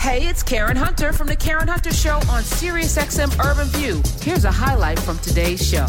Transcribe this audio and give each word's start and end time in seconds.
Hey, 0.00 0.26
it's 0.26 0.42
Karen 0.42 0.78
Hunter 0.78 1.12
from 1.12 1.26
the 1.26 1.36
Karen 1.36 1.68
Hunter 1.68 1.92
Show 1.92 2.14
on 2.14 2.42
SiriusXM 2.42 3.38
Urban 3.44 3.66
View. 3.66 4.02
Here's 4.22 4.46
a 4.46 4.50
highlight 4.50 4.98
from 4.98 5.18
today's 5.18 5.64
show. 5.64 5.86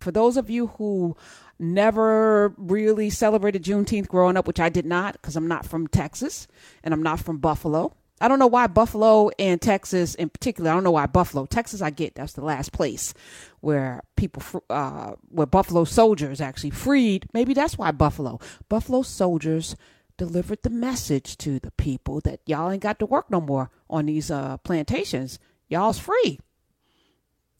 For 0.00 0.10
those 0.10 0.36
of 0.36 0.50
you 0.50 0.66
who 0.66 1.16
never 1.56 2.52
really 2.58 3.10
celebrated 3.10 3.62
Juneteenth 3.62 4.08
growing 4.08 4.36
up, 4.36 4.48
which 4.48 4.58
I 4.58 4.70
did 4.70 4.86
not 4.86 5.12
because 5.12 5.36
I'm 5.36 5.46
not 5.46 5.64
from 5.64 5.86
Texas 5.86 6.48
and 6.82 6.92
I'm 6.92 7.02
not 7.04 7.20
from 7.20 7.38
Buffalo. 7.38 7.94
I 8.20 8.26
don't 8.26 8.40
know 8.40 8.48
why 8.48 8.66
Buffalo 8.66 9.30
and 9.38 9.62
Texas 9.62 10.16
in 10.16 10.28
particular. 10.28 10.72
I 10.72 10.74
don't 10.74 10.84
know 10.84 10.90
why 10.90 11.06
Buffalo, 11.06 11.46
Texas. 11.46 11.80
I 11.80 11.90
get 11.90 12.16
that's 12.16 12.32
the 12.32 12.44
last 12.44 12.72
place 12.72 13.14
where 13.60 14.02
people, 14.16 14.42
uh, 14.68 15.12
where 15.28 15.46
Buffalo 15.46 15.84
soldiers 15.84 16.40
actually 16.40 16.70
freed. 16.70 17.26
Maybe 17.32 17.54
that's 17.54 17.78
why 17.78 17.92
Buffalo, 17.92 18.40
Buffalo 18.68 19.02
soldiers 19.02 19.76
delivered 20.22 20.62
the 20.62 20.70
message 20.70 21.36
to 21.36 21.58
the 21.58 21.72
people 21.72 22.20
that 22.20 22.38
y'all 22.46 22.70
ain't 22.70 22.80
got 22.80 23.00
to 23.00 23.04
work 23.04 23.28
no 23.28 23.40
more 23.40 23.72
on 23.90 24.06
these 24.06 24.30
uh, 24.30 24.56
plantations. 24.58 25.40
Y'all's 25.68 25.98
free. 25.98 26.38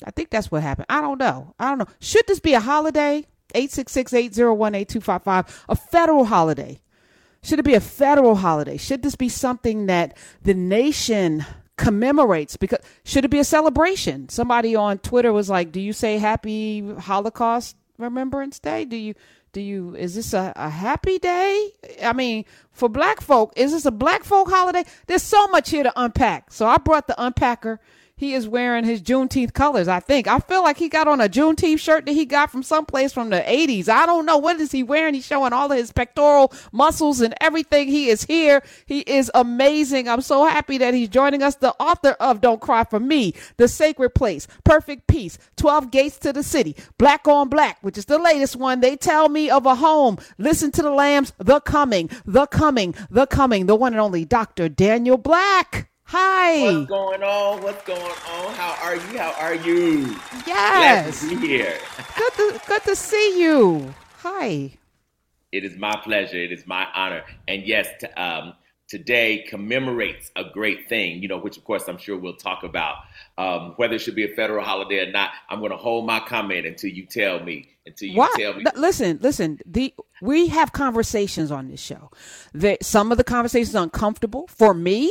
I 0.06 0.12
think 0.12 0.30
that's 0.30 0.48
what 0.48 0.62
happened. 0.62 0.86
I 0.88 1.00
don't 1.00 1.18
know. 1.18 1.56
I 1.58 1.70
don't 1.70 1.78
know. 1.78 1.88
Should 1.98 2.28
this 2.28 2.38
be 2.38 2.54
a 2.54 2.60
holiday? 2.60 3.26
866-801-8255. 3.56 5.64
A 5.68 5.74
federal 5.74 6.26
holiday. 6.26 6.80
Should 7.42 7.58
it 7.58 7.64
be 7.64 7.74
a 7.74 7.80
federal 7.80 8.36
holiday? 8.36 8.76
Should 8.76 9.02
this 9.02 9.16
be 9.16 9.28
something 9.28 9.86
that 9.86 10.16
the 10.42 10.54
nation 10.54 11.44
commemorates? 11.76 12.56
Because 12.56 12.78
should 13.02 13.24
it 13.24 13.32
be 13.32 13.40
a 13.40 13.44
celebration? 13.44 14.28
Somebody 14.28 14.76
on 14.76 14.98
Twitter 14.98 15.32
was 15.32 15.50
like, 15.50 15.72
"Do 15.72 15.80
you 15.80 15.92
say 15.92 16.18
Happy 16.18 16.94
Holocaust 16.94 17.74
Remembrance 17.98 18.60
Day? 18.60 18.84
Do 18.84 18.96
you 18.96 19.14
do 19.52 19.60
you 19.60 19.94
is 19.94 20.14
this 20.14 20.32
a, 20.32 20.52
a 20.56 20.68
happy 20.68 21.18
day? 21.18 21.70
I 22.02 22.12
mean 22.12 22.44
for 22.70 22.88
black 22.88 23.20
folk 23.20 23.52
is 23.56 23.72
this 23.72 23.84
a 23.84 23.90
black 23.90 24.24
folk 24.24 24.48
holiday? 24.50 24.84
There's 25.06 25.22
so 25.22 25.46
much 25.48 25.70
here 25.70 25.82
to 25.82 25.92
unpack. 25.96 26.52
So 26.52 26.66
i 26.66 26.78
brought 26.78 27.06
the 27.06 27.14
unpacker 27.14 27.78
he 28.16 28.34
is 28.34 28.46
wearing 28.46 28.84
his 28.84 29.02
Juneteenth 29.02 29.52
colors. 29.52 29.88
I 29.88 30.00
think 30.00 30.28
I 30.28 30.38
feel 30.38 30.62
like 30.62 30.76
he 30.76 30.88
got 30.88 31.08
on 31.08 31.20
a 31.20 31.28
Juneteenth 31.28 31.80
shirt 31.80 32.06
that 32.06 32.12
he 32.12 32.24
got 32.24 32.50
from 32.50 32.62
someplace 32.62 33.12
from 33.12 33.30
the 33.30 33.40
80s. 33.40 33.88
I 33.88 34.06
don't 34.06 34.26
know 34.26 34.38
what 34.38 34.60
is 34.60 34.70
he 34.70 34.82
wearing. 34.82 35.14
He's 35.14 35.26
showing 35.26 35.52
all 35.52 35.72
of 35.72 35.76
his 35.76 35.92
pectoral 35.92 36.52
muscles 36.72 37.20
and 37.20 37.34
everything. 37.40 37.88
He 37.88 38.08
is 38.08 38.24
here. 38.24 38.62
He 38.86 39.00
is 39.00 39.30
amazing. 39.34 40.08
I'm 40.08 40.20
so 40.20 40.44
happy 40.46 40.78
that 40.78 40.94
he's 40.94 41.08
joining 41.08 41.42
us. 41.42 41.56
The 41.56 41.74
author 41.80 42.10
of 42.20 42.40
Don't 42.40 42.60
Cry 42.60 42.84
for 42.84 43.00
Me, 43.00 43.34
The 43.56 43.66
Sacred 43.68 44.10
Place, 44.10 44.46
Perfect 44.64 45.06
Peace, 45.06 45.38
12 45.56 45.90
Gates 45.90 46.18
to 46.20 46.32
the 46.32 46.42
City, 46.42 46.76
Black 46.98 47.26
on 47.26 47.48
Black, 47.48 47.78
which 47.82 47.98
is 47.98 48.04
the 48.04 48.18
latest 48.18 48.56
one. 48.56 48.80
They 48.80 48.96
tell 48.96 49.28
me 49.28 49.50
of 49.50 49.66
a 49.66 49.74
home. 49.74 50.18
Listen 50.38 50.70
to 50.72 50.82
the 50.82 50.90
lambs. 50.90 51.32
The 51.38 51.60
coming, 51.60 52.10
the 52.24 52.46
coming, 52.46 52.94
the 53.10 53.26
coming. 53.26 53.66
The 53.66 53.76
one 53.76 53.94
and 53.94 54.00
only 54.00 54.24
Dr. 54.24 54.68
Daniel 54.68 55.18
Black. 55.18 55.91
Hi. 56.12 56.60
What's 56.60 56.90
going 56.90 57.22
on? 57.22 57.62
What's 57.62 57.82
going 57.84 58.02
on? 58.02 58.52
How 58.52 58.76
are 58.82 58.96
you? 58.96 59.18
How 59.18 59.32
are 59.40 59.54
you? 59.54 60.14
Yes. 60.46 61.22
Glad 61.22 61.30
to 61.30 61.40
be 61.40 61.48
here. 61.48 61.78
good 62.18 62.32
to 62.34 62.60
good 62.66 62.82
to 62.82 62.94
see 62.94 63.40
you. 63.40 63.94
Hi. 64.18 64.74
It 65.52 65.64
is 65.64 65.74
my 65.78 65.98
pleasure. 66.04 66.36
It 66.36 66.52
is 66.52 66.66
my 66.66 66.86
honor. 66.94 67.24
And 67.48 67.62
yes, 67.62 67.88
to, 68.00 68.22
um, 68.22 68.52
today 68.88 69.46
commemorates 69.48 70.30
a 70.36 70.44
great 70.52 70.86
thing, 70.86 71.22
you 71.22 71.28
know, 71.28 71.38
which 71.38 71.56
of 71.56 71.64
course 71.64 71.88
I'm 71.88 71.96
sure 71.96 72.18
we'll 72.18 72.36
talk 72.36 72.62
about. 72.62 72.96
Um, 73.38 73.72
whether 73.76 73.94
it 73.94 74.00
should 74.00 74.14
be 74.14 74.30
a 74.30 74.34
federal 74.36 74.62
holiday 74.62 75.08
or 75.08 75.10
not, 75.10 75.30
I'm 75.48 75.60
going 75.60 75.70
to 75.70 75.78
hold 75.78 76.06
my 76.06 76.20
comment 76.20 76.66
until 76.66 76.90
you 76.90 77.06
tell 77.06 77.42
me. 77.42 77.70
Until 77.86 78.08
you 78.10 78.18
what? 78.18 78.38
tell 78.38 78.52
me. 78.52 78.64
Listen, 78.76 79.18
listen. 79.22 79.60
The 79.64 79.94
we 80.20 80.48
have 80.48 80.72
conversations 80.72 81.50
on 81.50 81.68
this 81.68 81.80
show. 81.80 82.10
That 82.52 82.84
some 82.84 83.12
of 83.12 83.16
the 83.16 83.24
conversations 83.24 83.74
are 83.74 83.82
uncomfortable 83.82 84.46
for 84.48 84.74
me 84.74 85.10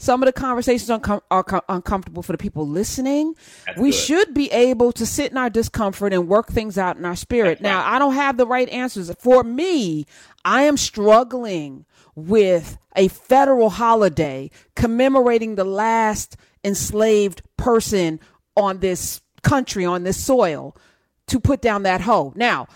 some 0.00 0.22
of 0.22 0.26
the 0.26 0.32
conversations 0.32 0.88
are, 0.88 1.22
are 1.30 1.62
uncomfortable 1.68 2.22
for 2.22 2.32
the 2.32 2.38
people 2.38 2.66
listening. 2.66 3.34
That's 3.66 3.78
we 3.78 3.90
good. 3.90 3.98
should 3.98 4.34
be 4.34 4.50
able 4.50 4.92
to 4.92 5.04
sit 5.04 5.30
in 5.30 5.36
our 5.36 5.50
discomfort 5.50 6.14
and 6.14 6.26
work 6.26 6.48
things 6.48 6.78
out 6.78 6.96
in 6.96 7.04
our 7.04 7.14
spirit. 7.14 7.58
That's 7.58 7.60
now, 7.60 7.80
right. 7.80 7.96
I 7.96 7.98
don't 7.98 8.14
have 8.14 8.38
the 8.38 8.46
right 8.46 8.68
answers. 8.70 9.12
For 9.18 9.44
me, 9.44 10.06
I 10.42 10.62
am 10.62 10.78
struggling 10.78 11.84
with 12.14 12.78
a 12.96 13.08
federal 13.08 13.68
holiday 13.68 14.50
commemorating 14.74 15.56
the 15.56 15.64
last 15.64 16.38
enslaved 16.64 17.42
person 17.58 18.20
on 18.56 18.78
this 18.78 19.20
country, 19.42 19.84
on 19.84 20.04
this 20.04 20.16
soil, 20.16 20.74
to 21.26 21.38
put 21.38 21.60
down 21.60 21.82
that 21.82 22.00
hoe. 22.00 22.32
Now, 22.34 22.68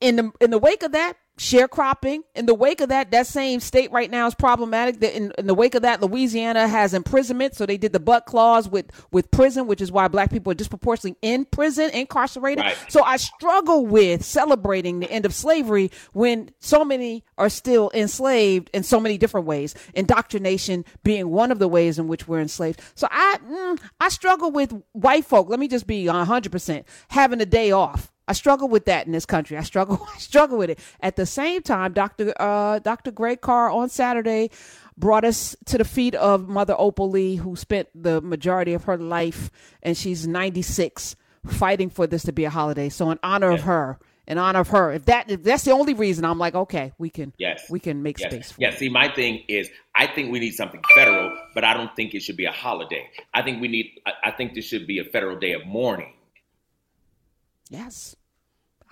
in 0.00 0.16
the 0.16 0.32
in 0.40 0.50
the 0.50 0.58
wake 0.58 0.82
of 0.82 0.92
that, 0.92 1.18
sharecropping. 1.38 2.20
In 2.34 2.46
the 2.46 2.54
wake 2.54 2.80
of 2.80 2.90
that, 2.90 3.10
that 3.10 3.26
same 3.26 3.60
state 3.60 3.90
right 3.90 4.10
now 4.10 4.26
is 4.26 4.34
problematic. 4.34 5.00
That 5.00 5.16
in, 5.16 5.32
in, 5.38 5.46
the 5.46 5.54
wake 5.54 5.74
of 5.74 5.82
that, 5.82 6.00
Louisiana 6.00 6.68
has 6.68 6.94
imprisonment. 6.94 7.54
So 7.54 7.66
they 7.66 7.76
did 7.76 7.92
the 7.92 8.00
but 8.00 8.26
clause 8.26 8.68
with 8.68 8.86
with 9.10 9.30
prison, 9.30 9.66
which 9.66 9.80
is 9.80 9.90
why 9.90 10.08
black 10.08 10.30
people 10.30 10.52
are 10.52 10.54
disproportionately 10.54 11.18
in 11.22 11.44
prison, 11.46 11.90
incarcerated. 11.90 12.64
Right. 12.64 12.76
So 12.88 13.02
I 13.02 13.16
struggle 13.16 13.86
with 13.86 14.24
celebrating 14.24 15.00
the 15.00 15.10
end 15.10 15.24
of 15.24 15.34
slavery 15.34 15.90
when 16.12 16.50
so 16.60 16.84
many 16.84 17.24
are 17.38 17.48
still 17.48 17.90
enslaved 17.94 18.70
in 18.72 18.82
so 18.82 19.00
many 19.00 19.18
different 19.18 19.46
ways. 19.46 19.74
Indoctrination 19.94 20.84
being 21.02 21.30
one 21.30 21.50
of 21.50 21.58
the 21.58 21.68
ways 21.68 21.98
in 21.98 22.08
which 22.08 22.28
we're 22.28 22.40
enslaved. 22.40 22.80
So 22.94 23.08
I 23.10 23.38
mm, 23.42 23.80
I 24.00 24.10
struggle 24.10 24.50
with 24.50 24.72
white 24.92 25.24
folk. 25.24 25.48
Let 25.48 25.58
me 25.58 25.68
just 25.68 25.86
be 25.86 26.06
hundred 26.06 26.52
percent 26.52 26.86
having 27.08 27.40
a 27.40 27.46
day 27.46 27.72
off 27.72 28.11
I 28.32 28.34
struggle 28.34 28.66
with 28.66 28.86
that 28.86 29.04
in 29.04 29.12
this 29.12 29.26
country. 29.26 29.58
I 29.58 29.62
struggle. 29.62 30.08
I 30.14 30.16
struggle 30.16 30.56
with 30.56 30.70
it. 30.70 30.78
At 31.00 31.16
the 31.16 31.26
same 31.26 31.60
time, 31.60 31.92
Dr. 31.92 32.32
Uh, 32.40 32.78
Dr. 32.78 33.10
Greg 33.10 33.42
Carr 33.42 33.68
on 33.68 33.90
Saturday 33.90 34.50
brought 34.96 35.26
us 35.26 35.54
to 35.66 35.76
the 35.76 35.84
feet 35.84 36.14
of 36.14 36.48
Mother 36.48 36.74
Opal 36.78 37.10
Lee, 37.10 37.36
who 37.36 37.56
spent 37.56 37.90
the 37.94 38.22
majority 38.22 38.72
of 38.72 38.84
her 38.84 38.96
life, 38.96 39.50
and 39.82 39.98
she's 39.98 40.26
96, 40.26 41.14
fighting 41.46 41.90
for 41.90 42.06
this 42.06 42.22
to 42.22 42.32
be 42.32 42.46
a 42.46 42.50
holiday. 42.50 42.88
So, 42.88 43.10
in 43.10 43.18
honor 43.22 43.50
of 43.50 43.60
her, 43.64 43.98
in 44.26 44.38
honor 44.38 44.60
of 44.60 44.68
her, 44.68 44.92
if 44.92 45.04
that 45.04 45.30
if 45.30 45.42
that's 45.42 45.64
the 45.64 45.72
only 45.72 45.92
reason, 45.92 46.24
I'm 46.24 46.38
like, 46.38 46.54
okay, 46.54 46.94
we 46.96 47.10
can, 47.10 47.34
yes, 47.36 47.66
we 47.68 47.80
can 47.80 48.02
make 48.02 48.18
yes. 48.18 48.32
space. 48.32 48.52
For 48.52 48.62
it. 48.62 48.64
yeah. 48.64 48.78
See, 48.78 48.88
my 48.88 49.12
thing 49.12 49.44
is, 49.46 49.68
I 49.94 50.06
think 50.06 50.32
we 50.32 50.40
need 50.40 50.52
something 50.52 50.80
federal, 50.94 51.36
but 51.54 51.64
I 51.64 51.74
don't 51.74 51.94
think 51.94 52.14
it 52.14 52.22
should 52.22 52.38
be 52.38 52.46
a 52.46 52.50
holiday. 52.50 53.10
I 53.34 53.42
think 53.42 53.60
we 53.60 53.68
need. 53.68 54.00
I, 54.06 54.12
I 54.24 54.30
think 54.30 54.54
this 54.54 54.64
should 54.64 54.86
be 54.86 55.00
a 55.00 55.04
federal 55.04 55.38
day 55.38 55.52
of 55.52 55.66
mourning. 55.66 56.14
Yes. 57.68 58.16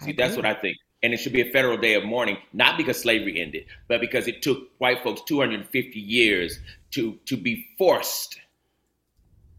See, 0.01 0.13
that's 0.13 0.37
what 0.37 0.47
I 0.47 0.55
think. 0.55 0.77
And 1.03 1.15
it 1.15 1.19
should 1.19 1.33
be 1.33 1.41
a 1.41 1.51
federal 1.51 1.79
day 1.79 1.95
of 1.95 2.05
mourning, 2.05 2.37
not 2.53 2.77
because 2.77 3.01
slavery 3.01 3.41
ended, 3.41 3.65
but 3.89 4.01
because 4.01 4.29
it 4.29 4.43
took 4.43 4.69
white 4.79 5.03
folks 5.03 5.23
250 5.27 5.99
years 5.99 6.59
to, 6.93 7.19
to 7.27 7.37
be 7.37 7.67
forced 7.79 8.39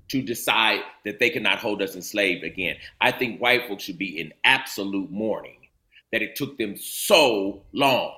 to 0.10 0.22
decide 0.22 0.82
that 1.06 1.20
they 1.20 1.30
could 1.30 1.42
not 1.42 1.58
hold 1.58 1.82
us 1.82 1.96
enslaved 1.96 2.44
again. 2.44 2.76
I 3.00 3.12
think 3.12 3.42
white 3.42 3.68
folks 3.68 3.84
should 3.84 3.98
be 3.98 4.20
in 4.20 4.34
absolute 4.44 5.10
mourning 5.10 5.68
that 6.12 6.22
it 6.22 6.36
took 6.36 6.58
them 6.58 6.76
so 6.76 7.64
long 7.72 8.18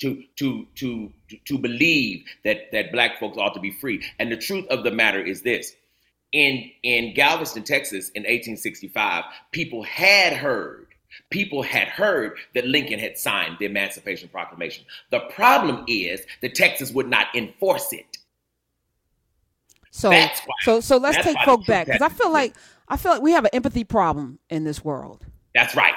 to 0.00 0.22
to 0.36 0.66
to 0.76 1.12
to 1.44 1.58
believe 1.58 2.24
that 2.44 2.72
that 2.72 2.90
black 2.90 3.20
folks 3.20 3.36
ought 3.36 3.54
to 3.54 3.60
be 3.60 3.70
free. 3.70 4.02
And 4.18 4.32
the 4.32 4.36
truth 4.36 4.66
of 4.68 4.82
the 4.82 4.90
matter 4.90 5.20
is 5.20 5.42
this: 5.42 5.76
in 6.32 6.70
in 6.82 7.14
Galveston, 7.14 7.64
Texas, 7.64 8.10
in 8.10 8.22
1865, 8.22 9.24
people 9.52 9.82
had 9.82 10.32
heard 10.32 10.86
people 11.30 11.62
had 11.62 11.88
heard 11.88 12.36
that 12.54 12.66
Lincoln 12.66 12.98
had 12.98 13.18
signed 13.18 13.56
the 13.58 13.66
Emancipation 13.66 14.28
Proclamation. 14.28 14.84
The 15.10 15.20
problem 15.30 15.84
is 15.88 16.20
that 16.42 16.54
Texas 16.54 16.92
would 16.92 17.08
not 17.08 17.26
enforce 17.34 17.92
it. 17.92 18.18
So 19.90 20.10
why, 20.10 20.30
so 20.62 20.80
so 20.80 20.98
let's 20.98 21.18
take 21.18 21.36
folk 21.44 21.66
back 21.66 21.86
because 21.86 22.02
I 22.02 22.08
feel 22.08 22.32
like 22.32 22.54
I 22.88 22.96
feel 22.96 23.12
like 23.12 23.22
we 23.22 23.32
have 23.32 23.44
an 23.44 23.50
empathy 23.52 23.84
problem 23.84 24.38
in 24.48 24.64
this 24.64 24.84
world. 24.84 25.26
That's 25.54 25.74
right. 25.74 25.94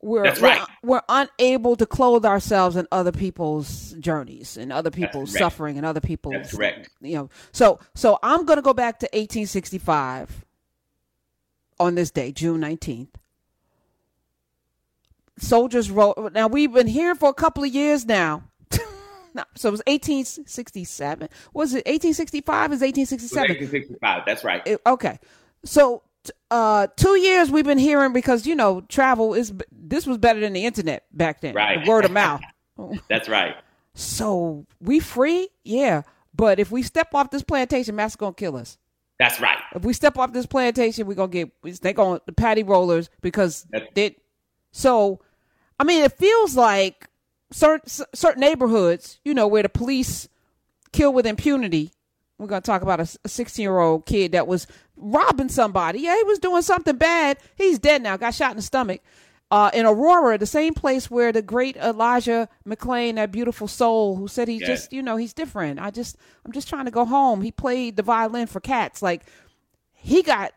We're, 0.00 0.22
right. 0.22 0.66
We're, 0.82 1.02
we're, 1.08 1.28
unable 1.38 1.76
to 1.76 1.84
clothe 1.84 2.24
ourselves 2.24 2.76
in 2.76 2.86
other 2.90 3.12
people's 3.12 3.92
journeys 4.00 4.56
and 4.56 4.72
other 4.72 4.90
people's 4.90 5.32
suffering 5.32 5.76
and 5.76 5.84
other 5.84 6.00
people's. 6.00 6.34
That's 6.34 6.56
correct. 6.56 6.88
You 7.02 7.14
know, 7.16 7.30
so 7.52 7.78
so 7.94 8.18
I'm 8.22 8.46
going 8.46 8.56
to 8.56 8.62
go 8.62 8.72
back 8.72 9.00
to 9.00 9.06
1865 9.06 10.44
on 11.78 11.94
this 11.96 12.10
day, 12.10 12.32
June 12.32 12.62
19th. 12.62 13.08
Soldiers 15.36 15.90
wrote. 15.90 16.32
Now 16.32 16.46
we've 16.46 16.72
been 16.72 16.86
hearing 16.86 17.16
for 17.16 17.28
a 17.28 17.34
couple 17.34 17.62
of 17.62 17.74
years 17.74 18.06
now. 18.06 18.44
so 18.70 19.68
it 19.68 19.72
was 19.72 19.82
1867. 19.86 21.28
Was 21.52 21.74
it 21.74 21.84
1865? 21.86 22.72
Is 22.72 22.80
1867? 22.80 23.40
1865. 23.40 24.22
That's 24.24 24.44
right. 24.44 24.62
It, 24.64 24.80
okay. 24.86 25.18
So 25.64 26.03
uh 26.50 26.86
two 26.96 27.18
years 27.18 27.50
we've 27.50 27.64
been 27.64 27.78
hearing 27.78 28.12
because 28.12 28.46
you 28.46 28.54
know 28.54 28.80
travel 28.82 29.34
is 29.34 29.52
this 29.72 30.06
was 30.06 30.18
better 30.18 30.40
than 30.40 30.52
the 30.52 30.64
internet 30.64 31.04
back 31.12 31.40
then. 31.40 31.54
Right. 31.54 31.86
Word 31.86 32.04
of 32.04 32.10
mouth. 32.10 32.40
That's 33.08 33.28
right. 33.28 33.56
So 33.94 34.66
we 34.80 35.00
free? 35.00 35.48
Yeah. 35.62 36.02
But 36.34 36.58
if 36.58 36.70
we 36.70 36.82
step 36.82 37.14
off 37.14 37.30
this 37.30 37.42
plantation 37.42 37.94
master 37.94 38.18
gonna 38.18 38.34
kill 38.34 38.56
us. 38.56 38.78
That's 39.18 39.40
right. 39.40 39.58
If 39.74 39.84
we 39.84 39.92
step 39.92 40.18
off 40.18 40.32
this 40.32 40.46
plantation 40.46 41.06
we're 41.06 41.14
gonna 41.14 41.28
get 41.28 41.50
they 41.82 41.92
going 41.92 42.20
the 42.26 42.32
paddy 42.32 42.62
rollers 42.62 43.10
because 43.20 43.64
that's- 43.70 43.90
they 43.94 44.16
so 44.72 45.20
i 45.78 45.84
mean 45.84 46.02
it 46.02 46.12
feels 46.12 46.56
like 46.56 47.08
certain 47.52 47.88
certain 48.12 48.40
neighborhoods 48.40 49.20
you 49.24 49.32
know 49.32 49.46
where 49.46 49.62
the 49.62 49.68
police 49.68 50.28
kill 50.94 51.12
with 51.12 51.26
impunity. 51.26 51.90
We're 52.38 52.48
to 52.48 52.60
talk 52.60 52.82
about 52.82 53.00
a 53.00 53.28
16 53.28 53.62
year 53.62 53.78
old 53.78 54.06
kid 54.06 54.32
that 54.32 54.46
was 54.46 54.66
robbing 54.96 55.48
somebody. 55.48 56.00
Yeah, 56.00 56.16
he 56.16 56.22
was 56.24 56.38
doing 56.38 56.62
something 56.62 56.96
bad. 56.96 57.38
He's 57.56 57.78
dead 57.78 58.02
now. 58.02 58.16
Got 58.16 58.34
shot 58.34 58.50
in 58.50 58.56
the 58.56 58.62
stomach. 58.62 59.00
Uh, 59.50 59.70
in 59.72 59.86
Aurora, 59.86 60.36
the 60.38 60.46
same 60.46 60.74
place 60.74 61.10
where 61.10 61.30
the 61.30 61.42
great 61.42 61.76
Elijah 61.76 62.48
McClain, 62.66 63.16
that 63.16 63.30
beautiful 63.30 63.68
soul, 63.68 64.16
who 64.16 64.26
said 64.26 64.48
yeah. 64.48 64.66
just, 64.66 64.92
you 64.92 65.02
know, 65.02 65.16
he's 65.16 65.32
different. 65.32 65.78
I 65.78 65.90
just, 65.90 66.16
I'm 66.44 66.52
just 66.52 66.68
trying 66.68 66.86
to 66.86 66.90
go 66.90 67.04
home. 67.04 67.42
He 67.42 67.52
played 67.52 67.96
the 67.96 68.02
violin 68.02 68.46
for 68.46 68.58
cats. 68.58 69.02
Like, 69.02 69.24
he 69.92 70.22
got 70.22 70.52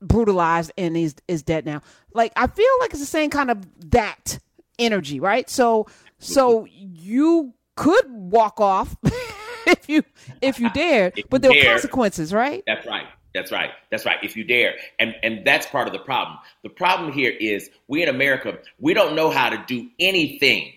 brutalized 0.00 0.70
and 0.76 0.96
he's 0.96 1.14
is 1.26 1.42
dead 1.42 1.66
now. 1.66 1.82
Like, 2.12 2.32
I 2.36 2.46
feel 2.46 2.66
like 2.80 2.90
it's 2.90 3.00
the 3.00 3.06
same 3.06 3.30
kind 3.30 3.50
of 3.50 3.66
that 3.90 4.38
energy, 4.78 5.18
right? 5.18 5.48
So, 5.48 5.86
so 6.18 6.66
you 6.70 7.54
could 7.74 8.04
walk 8.08 8.60
off 8.60 8.96
if 9.66 9.88
you 9.88 10.02
if 10.40 10.60
you 10.60 10.70
dared, 10.70 11.14
if 11.16 11.28
but 11.28 11.42
there 11.42 11.52
dare, 11.52 11.62
are 11.62 11.72
consequences, 11.72 12.32
right? 12.32 12.62
That's 12.66 12.86
right. 12.86 13.06
That's 13.36 13.52
right. 13.52 13.70
That's 13.90 14.06
right. 14.06 14.16
If 14.22 14.34
you 14.34 14.44
dare. 14.44 14.76
And 14.98 15.14
and 15.22 15.44
that's 15.44 15.66
part 15.66 15.86
of 15.86 15.92
the 15.92 15.98
problem. 15.98 16.38
The 16.62 16.70
problem 16.70 17.12
here 17.12 17.34
is 17.38 17.70
we 17.86 18.02
in 18.02 18.08
America, 18.08 18.58
we 18.78 18.94
don't 18.94 19.14
know 19.14 19.30
how 19.30 19.50
to 19.50 19.62
do 19.66 19.90
anything 20.00 20.72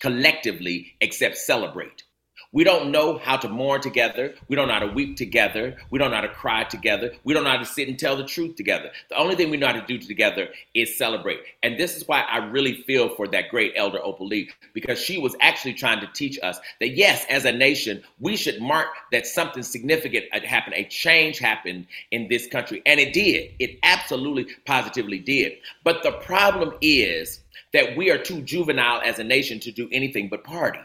collectively 0.00 0.94
except 1.02 1.36
celebrate. 1.36 2.04
We 2.52 2.64
don't 2.64 2.90
know 2.90 3.16
how 3.16 3.38
to 3.38 3.48
mourn 3.48 3.80
together. 3.80 4.34
We 4.46 4.56
don't 4.56 4.68
know 4.68 4.74
how 4.74 4.80
to 4.80 4.92
weep 4.92 5.16
together. 5.16 5.74
We 5.90 5.98
don't 5.98 6.10
know 6.10 6.16
how 6.16 6.22
to 6.22 6.28
cry 6.28 6.64
together. 6.64 7.12
We 7.24 7.32
don't 7.32 7.44
know 7.44 7.50
how 7.50 7.56
to 7.56 7.64
sit 7.64 7.88
and 7.88 7.98
tell 7.98 8.14
the 8.14 8.26
truth 8.26 8.56
together. 8.56 8.90
The 9.08 9.16
only 9.16 9.36
thing 9.36 9.48
we 9.48 9.56
know 9.56 9.68
how 9.68 9.72
to 9.72 9.86
do 9.86 9.96
together 9.96 10.48
is 10.74 10.98
celebrate. 10.98 11.40
And 11.62 11.80
this 11.80 11.96
is 11.96 12.06
why 12.06 12.20
I 12.20 12.38
really 12.38 12.82
feel 12.82 13.08
for 13.14 13.26
that 13.28 13.48
great 13.48 13.72
elder 13.74 14.00
Opal 14.04 14.26
Lee, 14.26 14.50
because 14.74 14.98
she 14.98 15.16
was 15.16 15.34
actually 15.40 15.72
trying 15.72 16.00
to 16.00 16.06
teach 16.12 16.38
us 16.42 16.60
that 16.80 16.90
yes, 16.90 17.24
as 17.30 17.46
a 17.46 17.52
nation, 17.52 18.02
we 18.20 18.36
should 18.36 18.60
mark 18.60 18.88
that 19.12 19.26
something 19.26 19.62
significant 19.62 20.26
happened, 20.44 20.74
a 20.76 20.84
change 20.84 21.38
happened 21.38 21.86
in 22.10 22.28
this 22.28 22.46
country. 22.48 22.82
And 22.84 23.00
it 23.00 23.14
did. 23.14 23.52
It 23.60 23.78
absolutely 23.82 24.54
positively 24.66 25.20
did. 25.20 25.54
But 25.84 26.02
the 26.02 26.12
problem 26.12 26.74
is 26.82 27.40
that 27.72 27.96
we 27.96 28.10
are 28.10 28.18
too 28.18 28.42
juvenile 28.42 29.00
as 29.02 29.18
a 29.18 29.24
nation 29.24 29.58
to 29.60 29.72
do 29.72 29.88
anything 29.90 30.28
but 30.28 30.44
party. 30.44 30.80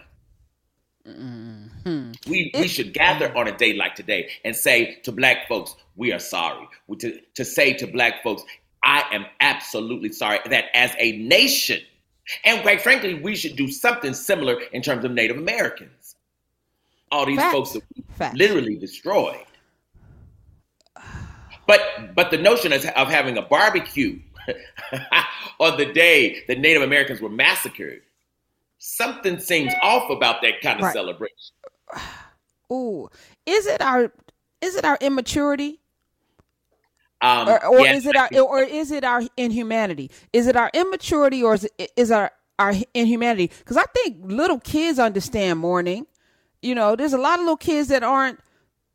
Mm-hmm. 1.07 2.11
We, 2.29 2.51
we 2.53 2.67
should 2.67 2.93
gather 2.93 3.35
on 3.37 3.47
a 3.47 3.57
day 3.57 3.73
like 3.73 3.95
today 3.95 4.29
and 4.43 4.55
say 4.55 4.95
to 5.03 5.11
black 5.11 5.47
folks, 5.47 5.75
we 5.95 6.11
are 6.11 6.19
sorry. 6.19 6.67
To, 6.99 7.19
to 7.35 7.45
say 7.45 7.73
to 7.73 7.87
black 7.87 8.23
folks, 8.23 8.43
I 8.83 9.03
am 9.11 9.25
absolutely 9.39 10.11
sorry 10.11 10.39
that 10.49 10.65
as 10.73 10.91
a 10.97 11.17
nation, 11.17 11.81
and 12.43 12.61
quite 12.61 12.81
frankly, 12.81 13.15
we 13.15 13.35
should 13.35 13.55
do 13.55 13.69
something 13.69 14.13
similar 14.13 14.59
in 14.71 14.81
terms 14.81 15.05
of 15.05 15.11
Native 15.11 15.37
Americans. 15.37 16.15
All 17.11 17.25
these 17.25 17.37
Facts. 17.37 17.53
folks 17.53 17.77
that 18.17 18.35
literally 18.35 18.75
destroyed. 18.75 19.45
But 21.65 22.15
but 22.15 22.31
the 22.31 22.37
notion 22.37 22.73
of, 22.73 22.85
of 22.85 23.09
having 23.09 23.37
a 23.37 23.41
barbecue 23.41 24.19
on 25.59 25.77
the 25.77 25.85
day 25.85 26.43
that 26.47 26.59
Native 26.59 26.81
Americans 26.81 27.21
were 27.21 27.29
massacred 27.29 28.01
something 28.87 29.37
seems 29.39 29.73
off 29.81 30.09
about 30.09 30.41
that 30.41 30.61
kind 30.61 30.79
of 30.79 30.85
right. 30.85 30.93
celebration. 30.93 31.53
Ooh, 32.71 33.09
is 33.45 33.67
it 33.67 33.81
our 33.81 34.11
is 34.61 34.75
it 34.75 34.85
our 34.85 34.97
immaturity? 35.01 35.79
Um, 37.19 37.49
or, 37.49 37.65
or 37.65 37.79
yes, 37.79 37.97
is 37.97 38.05
it 38.05 38.15
our 38.15 38.29
or 38.39 38.61
is 38.61 38.91
it 38.91 39.03
our 39.03 39.23
inhumanity? 39.35 40.11
Is 40.33 40.47
it 40.47 40.55
our 40.55 40.69
immaturity 40.73 41.43
or 41.43 41.55
is 41.55 41.67
it 41.77 41.91
is 41.95 42.11
our 42.11 42.31
our 42.59 42.73
inhumanity? 42.93 43.51
Because 43.59 43.77
I 43.77 43.85
think 43.93 44.17
little 44.21 44.59
kids 44.59 44.99
understand 44.99 45.59
mourning. 45.59 46.05
You 46.61 46.75
know, 46.75 46.95
there's 46.95 47.13
a 47.13 47.17
lot 47.17 47.35
of 47.35 47.41
little 47.41 47.57
kids 47.57 47.89
that 47.89 48.03
aren't 48.03 48.39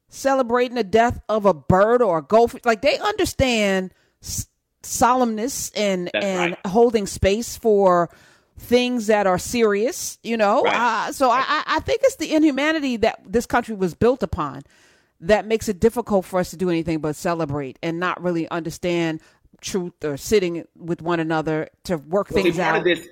celebrating 0.09 0.75
the 0.75 0.85
death 0.85 1.21
of 1.29 1.47
a 1.47 1.55
bird 1.55 2.03
or 2.03 2.19
a 2.19 2.23
goldfish. 2.23 2.62
Like 2.65 2.83
they 2.83 2.99
understand 2.99 3.93
solemnness 4.83 5.71
and 5.75 6.11
That's 6.12 6.25
and 6.25 6.50
right. 6.53 6.67
holding 6.67 7.06
space 7.06 7.56
for 7.56 8.11
things 8.59 9.07
that 9.07 9.27
are 9.27 9.39
serious, 9.39 10.19
you 10.23 10.37
know. 10.37 10.63
Right. 10.63 11.09
Uh, 11.09 11.13
so 11.13 11.29
right. 11.29 11.45
I, 11.47 11.77
I 11.77 11.81
think 11.81 12.01
it's 12.05 12.17
the 12.17 12.35
inhumanity 12.35 12.97
that 12.99 13.21
this 13.27 13.47
country 13.47 13.75
was 13.75 13.95
built 13.95 14.23
upon 14.23 14.63
that 15.21 15.47
makes 15.47 15.69
it 15.69 15.81
difficult 15.81 16.25
for 16.25 16.41
us 16.41 16.51
to 16.51 16.57
do 16.57 16.69
anything 16.69 16.99
but 16.99 17.17
celebrate 17.17 17.79
and 17.83 17.99
not 17.99 18.23
really 18.23 18.49
understand 18.51 19.21
truth 19.61 19.93
or 20.05 20.17
sitting 20.17 20.67
with 20.77 21.01
one 21.01 21.21
another 21.21 21.69
to 21.85 21.97
work 21.97 22.31
well, 22.31 22.43
things 22.43 22.57
see, 22.57 22.63
part 22.63 22.75
out. 22.75 22.79
Of 22.79 22.85
this, 22.85 23.09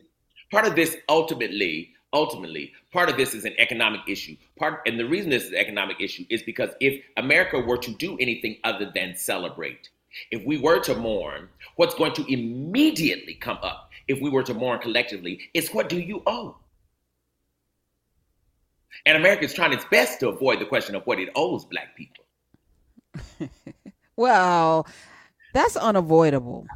part 0.51 0.67
of 0.67 0.75
this 0.75 0.97
ultimately, 1.09 1.95
ultimately, 2.13 2.73
part 2.93 3.09
of 3.09 3.17
this 3.17 3.35
is 3.35 3.45
an 3.45 3.55
economic 3.59 4.01
issue. 4.09 4.37
Part, 4.59 4.81
and 4.87 4.99
the 4.99 5.07
reason 5.07 5.31
this 5.31 5.45
is 5.45 5.51
an 5.51 5.59
economic 5.59 6.01
issue 6.01 6.25
is 6.29 6.43
because 6.43 6.71
if 6.81 7.03
America 7.17 7.61
were 7.61 7.79
to 7.79 7.93
do 7.93 8.19
anything 8.19 8.57
other 8.65 8.91
than 8.93 9.17
celebrate, 9.17 9.89
if 10.33 10.45
we 10.45 10.59
were 10.59 10.81
to 10.81 10.95
mourn, 10.97 11.49
what's 11.77 11.95
going 11.95 12.13
to 12.15 12.33
immediately 12.33 13.35
come 13.35 13.59
up 13.63 13.90
if 14.11 14.21
we 14.21 14.29
were 14.29 14.43
to 14.43 14.55
mourn 14.55 14.81
collectively 14.81 15.41
is 15.55 15.71
what 15.71 15.89
do 15.89 15.99
you 15.99 16.23
owe? 16.27 16.57
And 19.07 19.17
America 19.17 19.45
is 19.45 19.55
trying 19.55 19.73
its 19.73 19.85
best 19.85 20.21
to 20.21 20.29
avoid 20.29 20.59
the 20.59 20.67
question 20.67 20.95
of 20.95 21.07
what 21.07 21.21
it 21.21 21.31
owes 21.37 21.65
black 21.65 21.97
people. 21.97 22.25
well, 24.17 24.87
that's 25.55 25.77
unavoidable. 25.77 26.67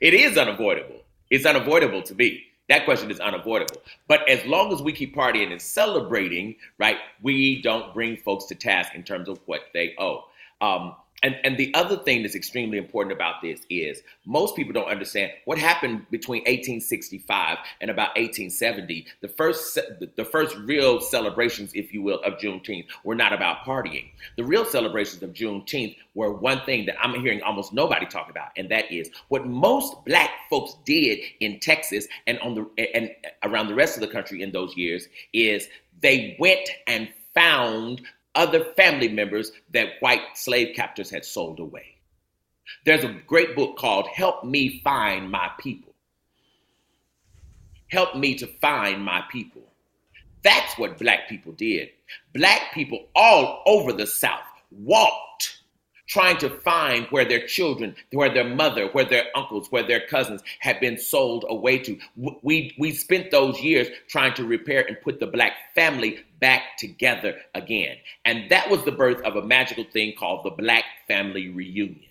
It 0.00 0.14
is 0.14 0.36
unavoidable. 0.36 1.00
It's 1.30 1.46
unavoidable 1.46 2.02
to 2.02 2.14
me. 2.14 2.44
That 2.68 2.84
question 2.84 3.10
is 3.10 3.18
unavoidable. 3.18 3.82
But 4.08 4.28
as 4.28 4.44
long 4.44 4.72
as 4.72 4.82
we 4.82 4.92
keep 4.92 5.16
partying 5.16 5.52
and 5.52 5.60
celebrating, 5.60 6.56
right, 6.78 6.98
we 7.22 7.62
don't 7.62 7.92
bring 7.94 8.18
folks 8.18 8.44
to 8.46 8.54
task 8.54 8.94
in 8.94 9.02
terms 9.02 9.28
of 9.28 9.38
what 9.46 9.62
they 9.72 9.94
owe. 9.98 10.24
Um, 10.60 10.94
and, 11.24 11.36
and 11.42 11.56
the 11.56 11.72
other 11.72 11.96
thing 11.96 12.22
that's 12.22 12.34
extremely 12.34 12.76
important 12.76 13.14
about 13.14 13.40
this 13.40 13.62
is 13.70 14.02
most 14.26 14.54
people 14.54 14.74
don't 14.74 14.88
understand 14.88 15.32
what 15.46 15.56
happened 15.58 16.04
between 16.10 16.42
1865 16.42 17.56
and 17.80 17.90
about 17.90 18.08
1870. 18.08 19.06
The 19.22 19.28
first 19.28 19.78
the 20.16 20.24
first 20.24 20.54
real 20.58 21.00
celebrations, 21.00 21.72
if 21.74 21.94
you 21.94 22.02
will, 22.02 22.20
of 22.20 22.34
Juneteenth 22.34 22.84
were 23.04 23.14
not 23.14 23.32
about 23.32 23.64
partying. 23.64 24.10
The 24.36 24.44
real 24.44 24.66
celebrations 24.66 25.22
of 25.22 25.32
Juneteenth 25.32 25.96
were 26.14 26.30
one 26.34 26.60
thing 26.66 26.84
that 26.86 26.96
I'm 27.02 27.18
hearing 27.18 27.42
almost 27.42 27.72
nobody 27.72 28.04
talk 28.04 28.28
about, 28.28 28.50
and 28.58 28.70
that 28.70 28.92
is 28.92 29.08
what 29.28 29.46
most 29.46 30.04
black 30.04 30.30
folks 30.50 30.76
did 30.84 31.20
in 31.40 31.58
Texas 31.58 32.06
and 32.26 32.38
on 32.40 32.54
the 32.54 32.94
and 32.94 33.10
around 33.42 33.68
the 33.68 33.74
rest 33.74 33.96
of 33.96 34.02
the 34.02 34.08
country 34.08 34.42
in 34.42 34.52
those 34.52 34.76
years 34.76 35.08
is 35.32 35.68
they 36.02 36.36
went 36.38 36.68
and 36.86 37.08
found 37.34 38.02
other 38.34 38.64
family 38.76 39.08
members 39.08 39.52
that 39.72 40.00
white 40.00 40.22
slave 40.34 40.74
captors 40.74 41.10
had 41.10 41.24
sold 41.24 41.60
away. 41.60 41.96
There's 42.84 43.04
a 43.04 43.16
great 43.26 43.54
book 43.54 43.76
called 43.76 44.06
Help 44.08 44.44
Me 44.44 44.80
Find 44.82 45.30
My 45.30 45.50
People. 45.58 45.94
Help 47.88 48.16
me 48.16 48.34
to 48.36 48.46
find 48.46 49.04
my 49.04 49.22
people. 49.30 49.62
That's 50.42 50.76
what 50.78 50.98
black 50.98 51.28
people 51.28 51.52
did. 51.52 51.90
Black 52.34 52.72
people 52.74 53.06
all 53.14 53.62
over 53.66 53.92
the 53.92 54.06
South 54.06 54.40
walked 54.70 55.60
trying 56.06 56.36
to 56.38 56.50
find 56.50 57.06
where 57.06 57.24
their 57.24 57.46
children, 57.46 57.94
where 58.12 58.32
their 58.32 58.48
mother, 58.48 58.88
where 58.88 59.04
their 59.04 59.24
uncles, 59.34 59.70
where 59.72 59.82
their 59.82 60.06
cousins 60.06 60.42
had 60.60 60.78
been 60.80 60.98
sold 60.98 61.44
away 61.48 61.78
to. 61.78 61.98
We, 62.42 62.74
we 62.78 62.92
spent 62.92 63.30
those 63.30 63.60
years 63.60 63.88
trying 64.08 64.34
to 64.34 64.44
repair 64.44 64.84
and 64.86 65.00
put 65.00 65.18
the 65.18 65.26
black 65.26 65.52
family 65.74 66.20
back 66.44 66.76
together 66.76 67.38
again. 67.54 67.96
And 68.26 68.50
that 68.50 68.68
was 68.68 68.84
the 68.84 68.92
birth 68.92 69.22
of 69.22 69.36
a 69.36 69.46
magical 69.46 69.84
thing 69.90 70.12
called 70.14 70.44
the 70.44 70.50
Black 70.50 70.84
Family 71.08 71.48
Reunion. 71.48 72.10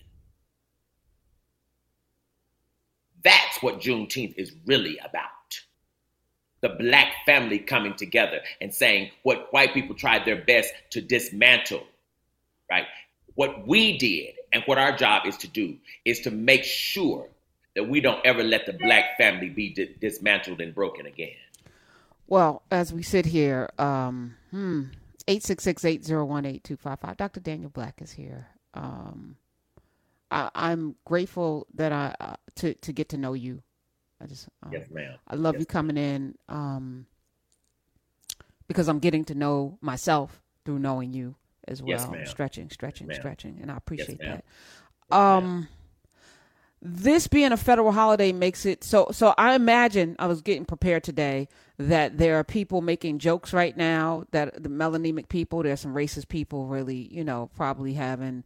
That's 3.23 3.61
what 3.61 3.79
Juneteenth 3.79 4.33
is 4.35 4.51
really 4.65 4.97
about. 4.97 5.29
The 6.61 6.69
black 6.69 7.13
family 7.27 7.59
coming 7.59 7.93
together 7.93 8.39
and 8.59 8.73
saying 8.73 9.11
what 9.21 9.53
white 9.53 9.75
people 9.75 9.95
tried 9.95 10.25
their 10.25 10.41
best 10.41 10.73
to 10.93 11.01
dismantle, 11.01 11.83
right? 12.71 12.87
What 13.35 13.67
we 13.67 13.99
did 13.99 14.33
and 14.51 14.63
what 14.63 14.79
our 14.79 14.97
job 14.97 15.27
is 15.27 15.37
to 15.37 15.47
do 15.47 15.77
is 16.05 16.21
to 16.21 16.31
make 16.31 16.63
sure 16.63 17.29
that 17.75 17.87
we 17.87 18.01
don't 18.01 18.25
ever 18.25 18.41
let 18.41 18.65
the 18.65 18.73
black 18.73 19.15
family 19.15 19.49
be 19.49 19.75
di- 19.75 19.93
dismantled 20.01 20.59
and 20.59 20.73
broken 20.73 21.05
again. 21.05 21.35
Well, 22.27 22.63
as 22.71 22.93
we 22.93 23.03
sit 23.03 23.25
here, 23.25 23.69
um, 23.77 24.35
hmm, 24.51 24.83
866-801-8255. 25.27 27.17
Dr. 27.17 27.39
Daniel 27.39 27.69
Black 27.69 28.01
is 28.01 28.11
here. 28.11 28.47
Um, 28.73 29.37
I, 30.31 30.71
am 30.71 30.95
grateful 31.05 31.67
that 31.75 31.91
I 31.91 32.15
uh, 32.19 32.35
to 32.55 32.73
to 32.73 32.91
get 32.91 33.09
to 33.09 33.17
know 33.17 33.33
you. 33.33 33.61
I 34.19 34.25
just 34.25 34.49
um, 34.63 34.71
yes, 34.73 34.89
ma'am. 34.89 35.15
I 35.27 35.35
love 35.35 35.55
yes, 35.55 35.59
you 35.61 35.65
coming 35.67 35.97
in 35.97 36.35
um, 36.49 37.05
because 38.67 38.87
I'm 38.87 38.99
getting 38.99 39.25
to 39.25 39.35
know 39.35 39.77
myself 39.81 40.41
through 40.65 40.79
knowing 40.79 41.13
you 41.13 41.35
as 41.67 41.83
well. 41.83 42.11
Yes, 42.11 42.31
stretching, 42.31 42.69
stretching, 42.71 43.09
yes, 43.09 43.17
stretching, 43.17 43.59
and 43.61 43.69
I 43.69 43.77
appreciate 43.77 44.19
yes, 44.21 44.41
that. 45.11 45.15
Um, 45.15 45.67
this 46.85 47.27
being 47.27 47.53
a 47.53 47.57
federal 47.57 47.93
holiday 47.93 48.33
makes 48.33 48.65
it 48.65 48.83
so 48.83 49.07
so 49.11 49.33
i 49.37 49.55
imagine 49.55 50.17
i 50.19 50.27
was 50.27 50.41
getting 50.41 50.65
prepared 50.65 51.01
today 51.01 51.47
that 51.77 52.17
there 52.17 52.37
are 52.37 52.43
people 52.43 52.81
making 52.81 53.19
jokes 53.19 53.53
right 53.53 53.77
now 53.77 54.25
that 54.31 54.61
the 54.61 54.67
melanemic 54.67 55.29
people 55.29 55.63
there's 55.63 55.79
some 55.79 55.93
racist 55.93 56.27
people 56.27 56.67
really 56.67 57.07
you 57.09 57.23
know 57.23 57.49
probably 57.55 57.93
having 57.93 58.43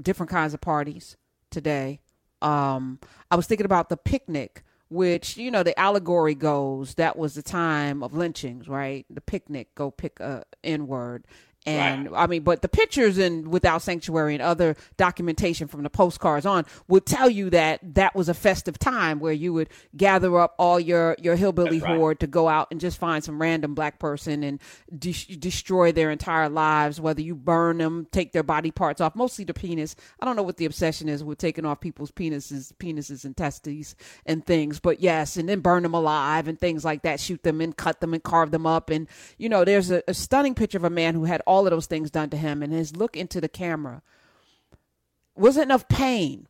different 0.00 0.30
kinds 0.30 0.54
of 0.54 0.60
parties 0.60 1.16
today. 1.50 2.00
Um 2.40 3.00
i 3.32 3.36
was 3.36 3.46
thinking 3.46 3.66
about 3.66 3.88
the 3.88 3.96
picnic 3.96 4.62
which 4.88 5.36
you 5.36 5.50
know 5.50 5.64
the 5.64 5.78
allegory 5.78 6.36
goes 6.36 6.94
that 6.94 7.18
was 7.18 7.34
the 7.34 7.42
time 7.42 8.02
of 8.02 8.14
lynchings 8.14 8.68
right? 8.68 9.06
The 9.10 9.20
picnic 9.20 9.74
go 9.74 9.90
pick 9.90 10.20
a 10.20 10.44
n 10.62 10.86
word 10.86 11.26
and 11.64 12.10
right. 12.10 12.24
I 12.24 12.26
mean, 12.26 12.42
but 12.42 12.62
the 12.62 12.68
pictures 12.68 13.18
in 13.18 13.50
Without 13.50 13.82
Sanctuary 13.82 14.34
and 14.34 14.42
other 14.42 14.76
documentation 14.96 15.68
from 15.68 15.82
the 15.82 15.90
postcards 15.90 16.44
on 16.44 16.64
would 16.88 17.06
tell 17.06 17.30
you 17.30 17.50
that 17.50 17.94
that 17.94 18.14
was 18.14 18.28
a 18.28 18.34
festive 18.34 18.78
time 18.78 19.20
where 19.20 19.32
you 19.32 19.52
would 19.52 19.68
gather 19.96 20.38
up 20.38 20.54
all 20.58 20.80
your 20.80 21.16
your 21.20 21.36
hillbilly 21.36 21.78
That's 21.78 21.92
horde 21.92 22.14
right. 22.16 22.20
to 22.20 22.26
go 22.26 22.48
out 22.48 22.68
and 22.70 22.80
just 22.80 22.98
find 22.98 23.22
some 23.22 23.40
random 23.40 23.74
black 23.74 23.98
person 24.00 24.42
and 24.42 24.60
de- 24.96 25.36
destroy 25.36 25.92
their 25.92 26.10
entire 26.10 26.48
lives. 26.48 27.00
Whether 27.00 27.22
you 27.22 27.36
burn 27.36 27.78
them, 27.78 28.08
take 28.10 28.32
their 28.32 28.42
body 28.42 28.70
parts 28.72 29.00
off, 29.00 29.14
mostly 29.14 29.44
the 29.44 29.54
penis. 29.54 29.94
I 30.20 30.24
don't 30.24 30.36
know 30.36 30.42
what 30.42 30.56
the 30.56 30.64
obsession 30.64 31.08
is 31.08 31.22
with 31.22 31.38
taking 31.38 31.64
off 31.64 31.80
people's 31.80 32.10
penises, 32.10 32.72
penises 32.74 33.24
and 33.24 33.36
testes 33.36 33.94
and 34.26 34.44
things, 34.44 34.80
but 34.80 35.00
yes, 35.00 35.36
and 35.36 35.48
then 35.48 35.60
burn 35.60 35.84
them 35.84 35.94
alive 35.94 36.48
and 36.48 36.58
things 36.58 36.84
like 36.84 37.02
that. 37.02 37.20
Shoot 37.20 37.44
them 37.44 37.60
and 37.60 37.76
cut 37.76 38.00
them 38.00 38.14
and 38.14 38.22
carve 38.22 38.50
them 38.50 38.66
up. 38.66 38.90
And 38.90 39.06
you 39.38 39.48
know, 39.48 39.64
there's 39.64 39.92
a, 39.92 40.02
a 40.08 40.14
stunning 40.14 40.54
picture 40.54 40.78
of 40.78 40.84
a 40.84 40.90
man 40.90 41.14
who 41.14 41.24
had 41.24 41.40
all 41.52 41.66
of 41.66 41.70
those 41.70 41.86
things 41.86 42.10
done 42.10 42.30
to 42.30 42.36
him, 42.36 42.62
and 42.62 42.72
his 42.72 42.96
look 42.96 43.14
into 43.14 43.40
the 43.40 43.48
camera 43.48 44.00
wasn't 45.36 45.64
enough 45.64 45.86
pain, 45.88 46.48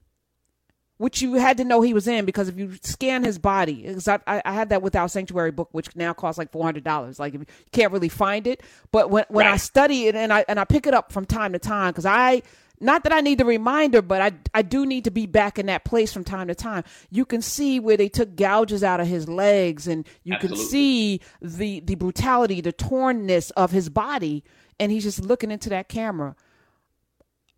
which 0.99 1.21
you 1.21 1.35
had 1.35 1.56
to 1.56 1.64
know 1.64 1.80
he 1.80 1.92
was 1.92 2.06
in 2.06 2.25
because 2.25 2.49
if 2.49 2.56
you 2.56 2.75
scan 2.82 3.25
his 3.25 3.37
body, 3.38 3.82
because 3.82 4.06
I, 4.06 4.21
I 4.26 4.52
had 4.52 4.68
that 4.68 4.80
without 4.80 5.11
sanctuary 5.11 5.50
book, 5.50 5.68
which 5.73 5.97
now 5.97 6.12
costs 6.12 6.38
like 6.38 6.52
four 6.52 6.64
hundred 6.64 6.85
dollars. 6.85 7.18
Like 7.18 7.35
you 7.35 7.44
can't 7.73 7.92
really 7.92 8.09
find 8.09 8.47
it, 8.47 8.62
but 8.92 9.11
when 9.11 9.25
when 9.28 9.47
right. 9.47 9.54
I 9.54 9.56
study 9.56 10.06
it 10.06 10.14
and 10.14 10.32
I 10.32 10.44
and 10.49 10.61
I 10.61 10.64
pick 10.64 10.87
it 10.87 10.94
up 10.94 11.11
from 11.11 11.25
time 11.25 11.52
to 11.52 11.59
time 11.59 11.90
because 11.90 12.06
I 12.06 12.42
not 12.80 13.04
that 13.04 13.12
I 13.12 13.21
need 13.21 13.38
the 13.38 13.44
reminder, 13.44 14.02
but 14.02 14.21
I 14.21 14.32
I 14.54 14.62
do 14.62 14.87
need 14.87 15.04
to 15.04 15.11
be 15.11 15.26
back 15.26 15.59
in 15.59 15.66
that 15.66 15.85
place 15.85 16.12
from 16.12 16.23
time 16.23 16.47
to 16.47 16.54
time. 16.54 16.85
You 17.11 17.25
can 17.25 17.42
see 17.42 17.80
where 17.80 17.97
they 17.97 18.09
took 18.09 18.37
gouges 18.37 18.85
out 18.85 19.00
of 19.00 19.09
his 19.09 19.28
legs, 19.28 19.88
and 19.88 20.06
you 20.23 20.35
Absolutely. 20.35 20.59
can 20.59 20.66
see 20.68 21.21
the 21.40 21.80
the 21.80 21.97
brutality, 21.97 22.61
the 22.61 22.73
tornness 22.73 23.50
of 23.56 23.73
his 23.73 23.88
body 23.88 24.44
and 24.82 24.90
he's 24.90 25.04
just 25.04 25.24
looking 25.24 25.52
into 25.52 25.68
that 25.68 25.88
camera, 25.88 26.34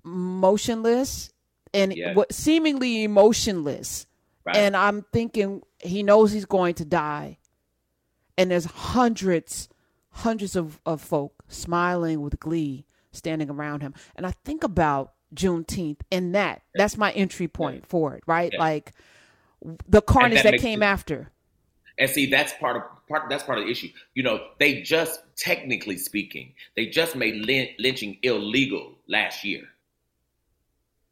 motionless 0.03 1.33
and 1.73 1.95
what 2.13 2.35
seemingly 2.35 3.03
emotionless. 3.03 4.07
Right. 4.45 4.57
And 4.57 4.77
I'm 4.77 5.07
thinking 5.11 5.63
he 5.79 6.03
knows 6.03 6.33
he's 6.33 6.45
going 6.45 6.75
to 6.75 6.85
die. 6.85 7.39
And 8.37 8.51
there's 8.51 8.67
hundreds, 8.67 9.71
hundreds 10.11 10.55
of, 10.55 10.79
of 10.85 11.01
folk 11.01 11.43
smiling 11.49 12.21
with 12.21 12.39
glee 12.39 12.85
standing 13.11 13.49
around 13.49 13.81
him. 13.81 13.95
And 14.17 14.27
I 14.27 14.35
think 14.45 14.63
about 14.63 15.15
Juneteenth 15.35 16.01
and 16.13 16.35
that. 16.35 16.61
That's 16.75 16.99
my 16.99 17.11
entry 17.13 17.49
point 17.49 17.85
yeah. 17.85 17.89
for 17.89 18.15
it, 18.17 18.23
right? 18.27 18.51
Yeah. 18.53 18.61
Like 18.61 18.93
the 19.89 20.03
carnage 20.03 20.43
that, 20.43 20.51
that 20.51 20.61
came 20.61 20.83
after. 20.83 21.31
And 21.99 22.11
see, 22.11 22.27
that's 22.27 22.53
part 22.61 22.77
of 22.77 22.83
part. 23.09 23.29
That's 23.29 23.45
part 23.45 23.59
of 23.59 23.65
the 23.65 23.71
issue. 23.71 23.89
You 24.15 24.23
know, 24.23 24.49
they 24.59 24.83
just 24.83 25.21
technically 25.37 25.99
speaking, 25.99 26.55
they 26.77 26.87
just 26.87 27.17
made 27.17 27.47
lynching 27.79 28.19
illegal 28.23 28.93
last 29.09 29.45
year, 29.45 29.63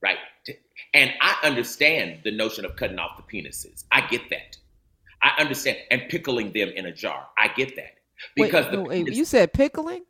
right? 0.01 0.19
And 0.95 1.13
I 1.21 1.37
understand 1.45 2.21
the 2.25 2.31
notion 2.31 2.65
of 2.65 2.77
cutting 2.77 2.99
off 2.99 3.17
the 3.17 3.23
penises. 3.23 3.85
I 3.91 4.07
get 4.07 4.29
that. 4.31 4.57
I 5.23 5.41
understand 5.41 5.79
and 5.91 6.03
pickling 6.09 6.53
them 6.53 6.69
in 6.71 6.87
a 6.87 6.93
jar. 6.93 7.29
I 7.39 7.49
get 7.49 7.77
that 7.77 7.95
because 8.35 8.67
wait, 8.67 8.73
the 8.73 8.81
wait, 8.83 9.05
penis, 9.05 9.17
you 9.17 9.25
said 9.25 9.53
pickling. 9.53 10.05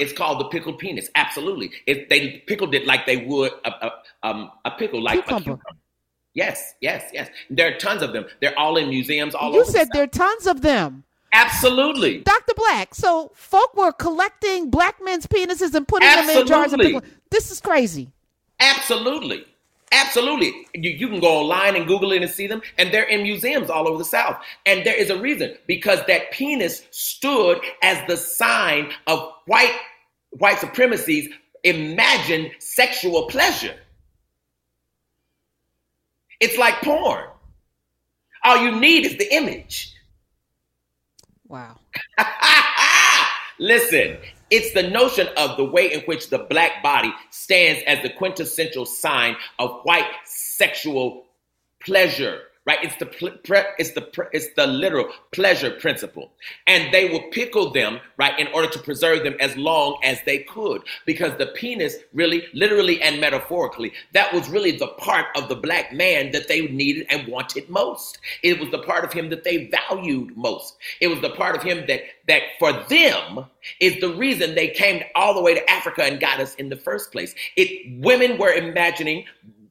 It's 0.00 0.12
called 0.12 0.40
the 0.40 0.44
pickled 0.46 0.78
penis. 0.78 1.08
Absolutely, 1.14 1.70
if 1.86 2.08
they 2.08 2.42
pickled 2.46 2.74
it 2.74 2.86
like 2.86 3.06
they 3.06 3.18
would 3.18 3.52
a, 3.64 3.86
a, 3.86 3.92
um, 4.22 4.50
a 4.64 4.70
pickle, 4.72 5.02
like 5.02 5.24
cucumber. 5.24 5.52
a 5.52 5.56
cucumber. 5.56 5.62
Yes, 6.34 6.74
yes, 6.80 7.10
yes. 7.12 7.28
There 7.50 7.74
are 7.74 7.78
tons 7.78 8.02
of 8.02 8.12
them. 8.12 8.24
They're 8.40 8.58
all 8.58 8.76
in 8.76 8.88
museums 8.88 9.34
all 9.34 9.52
you 9.52 9.60
over. 9.60 9.66
You 9.66 9.72
said 9.72 9.88
the 9.88 9.92
there 9.94 10.02
are 10.04 10.06
tons 10.06 10.46
of 10.46 10.62
them. 10.62 11.04
Absolutely. 11.32 12.20
Dr. 12.20 12.52
Black, 12.54 12.94
so 12.94 13.32
folk 13.34 13.74
were 13.74 13.92
collecting 13.92 14.70
black 14.70 14.96
men's 15.02 15.26
penises 15.26 15.74
and 15.74 15.88
putting 15.88 16.06
Absolutely. 16.08 16.34
them 16.34 16.42
in 16.42 16.46
jars 16.46 16.72
of 16.72 16.80
pickle. 16.80 17.02
This 17.30 17.50
is 17.50 17.60
crazy. 17.60 18.10
Absolutely. 18.60 19.44
Absolutely. 19.92 20.66
You, 20.74 20.90
you 20.90 21.08
can 21.08 21.20
go 21.20 21.38
online 21.38 21.76
and 21.76 21.86
Google 21.86 22.12
it 22.12 22.22
and 22.22 22.30
see 22.30 22.46
them, 22.46 22.62
and 22.78 22.92
they're 22.92 23.04
in 23.04 23.22
museums 23.22 23.70
all 23.70 23.88
over 23.88 23.98
the 23.98 24.04
South. 24.04 24.36
And 24.64 24.84
there 24.84 24.96
is 24.96 25.10
a 25.10 25.18
reason 25.18 25.54
because 25.66 26.00
that 26.06 26.32
penis 26.32 26.82
stood 26.90 27.60
as 27.82 28.06
the 28.08 28.16
sign 28.16 28.90
of 29.06 29.32
white 29.46 29.74
white 30.30 30.58
supremacy's 30.58 31.28
imagined 31.62 32.50
sexual 32.58 33.26
pleasure. 33.26 33.74
It's 36.42 36.58
like 36.58 36.82
porn. 36.82 37.26
All 38.44 38.56
you 38.64 38.72
need 38.72 39.06
is 39.06 39.16
the 39.16 39.32
image. 39.32 39.94
Wow. 41.46 41.76
Listen, 43.60 44.16
it's 44.50 44.72
the 44.72 44.90
notion 44.90 45.28
of 45.36 45.56
the 45.56 45.64
way 45.64 45.92
in 45.92 46.00
which 46.00 46.30
the 46.30 46.40
black 46.40 46.82
body 46.82 47.14
stands 47.30 47.84
as 47.86 48.02
the 48.02 48.10
quintessential 48.10 48.84
sign 48.84 49.36
of 49.60 49.82
white 49.84 50.10
sexual 50.24 51.26
pleasure 51.78 52.40
right? 52.64 52.78
It's 52.82 52.96
the 52.96 53.08
it's 53.78 53.92
the 53.92 54.28
it's 54.32 54.54
the 54.54 54.66
literal 54.66 55.08
pleasure 55.32 55.70
principle, 55.70 56.32
and 56.66 56.92
they 56.92 57.08
will 57.08 57.22
pickle 57.30 57.72
them 57.72 57.98
right 58.16 58.38
in 58.38 58.46
order 58.48 58.68
to 58.68 58.78
preserve 58.78 59.24
them 59.24 59.34
as 59.40 59.56
long 59.56 59.98
as 60.04 60.20
they 60.26 60.38
could, 60.38 60.82
because 61.04 61.36
the 61.38 61.46
penis 61.46 61.96
really, 62.12 62.46
literally 62.54 63.02
and 63.02 63.20
metaphorically, 63.20 63.92
that 64.12 64.32
was 64.32 64.48
really 64.48 64.72
the 64.72 64.88
part 64.98 65.26
of 65.36 65.48
the 65.48 65.56
black 65.56 65.92
man 65.92 66.30
that 66.32 66.48
they 66.48 66.62
needed 66.68 67.06
and 67.10 67.26
wanted 67.26 67.68
most. 67.68 68.18
It 68.42 68.60
was 68.60 68.70
the 68.70 68.82
part 68.82 69.04
of 69.04 69.12
him 69.12 69.28
that 69.30 69.44
they 69.44 69.66
valued 69.66 70.36
most. 70.36 70.76
It 71.00 71.08
was 71.08 71.20
the 71.20 71.30
part 71.30 71.56
of 71.56 71.62
him 71.62 71.84
that 71.88 72.02
that 72.28 72.42
for 72.58 72.72
them 72.88 73.46
is 73.80 74.00
the 74.00 74.14
reason 74.14 74.54
they 74.54 74.68
came 74.68 75.02
all 75.16 75.34
the 75.34 75.42
way 75.42 75.54
to 75.54 75.70
Africa 75.70 76.04
and 76.04 76.20
got 76.20 76.38
us 76.40 76.54
in 76.56 76.68
the 76.68 76.76
first 76.76 77.10
place. 77.10 77.34
It 77.56 78.00
women 78.00 78.38
were 78.38 78.52
imagining 78.52 79.24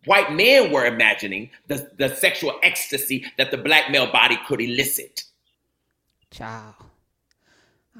white 0.06 0.32
men 0.34 0.72
were 0.72 0.86
imagining 0.86 1.50
the, 1.68 1.90
the 1.98 2.16
sexual 2.16 2.60
ecstasy 2.64 3.26
that 3.38 3.52
the 3.52 3.58
black 3.58 3.92
male 3.92 4.12
body 4.12 4.38
could 4.48 4.62
elicit. 4.62 5.24
Ciao. 6.32 6.76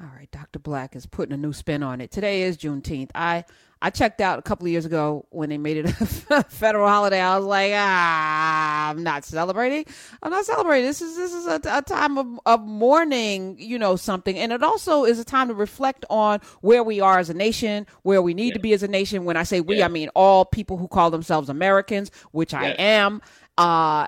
All 0.00 0.08
right, 0.16 0.30
Dr. 0.30 0.58
Black 0.58 0.96
is 0.96 1.06
putting 1.06 1.34
a 1.34 1.36
new 1.36 1.52
spin 1.52 1.82
on 1.82 2.00
it. 2.00 2.10
Today 2.10 2.42
is 2.42 2.56
Juneteenth. 2.56 3.10
I 3.14 3.44
I 3.82 3.90
checked 3.90 4.20
out 4.20 4.38
a 4.38 4.42
couple 4.42 4.64
of 4.64 4.70
years 4.70 4.86
ago 4.86 5.26
when 5.30 5.48
they 5.48 5.58
made 5.58 5.78
it 5.78 5.86
a 6.30 6.44
federal 6.44 6.86
holiday. 6.86 7.20
I 7.20 7.36
was 7.36 7.44
like, 7.44 7.72
ah, 7.74 8.90
I'm 8.90 9.02
not 9.02 9.24
celebrating. 9.24 9.84
I'm 10.22 10.30
not 10.30 10.44
celebrating. 10.44 10.86
This 10.86 11.02
is 11.02 11.16
this 11.16 11.34
is 11.34 11.46
a, 11.46 11.60
a 11.66 11.82
time 11.82 12.16
of, 12.16 12.40
of 12.46 12.64
mourning, 12.64 13.56
you 13.58 13.80
know, 13.80 13.96
something, 13.96 14.38
and 14.38 14.52
it 14.52 14.62
also 14.62 15.04
is 15.04 15.18
a 15.18 15.24
time 15.24 15.48
to 15.48 15.54
reflect 15.54 16.06
on 16.08 16.38
where 16.60 16.84
we 16.84 17.00
are 17.00 17.18
as 17.18 17.28
a 17.28 17.34
nation, 17.34 17.88
where 18.02 18.22
we 18.22 18.34
need 18.34 18.48
yeah. 18.48 18.54
to 18.54 18.60
be 18.60 18.72
as 18.72 18.84
a 18.84 18.88
nation. 18.88 19.24
When 19.24 19.36
I 19.36 19.42
say 19.42 19.60
we, 19.60 19.78
yeah. 19.78 19.86
I 19.86 19.88
mean 19.88 20.10
all 20.14 20.44
people 20.44 20.76
who 20.76 20.86
call 20.86 21.10
themselves 21.10 21.48
Americans, 21.48 22.12
which 22.30 22.52
yeah. 22.52 22.60
I 22.60 22.66
am. 22.78 23.20
Uh, 23.58 24.06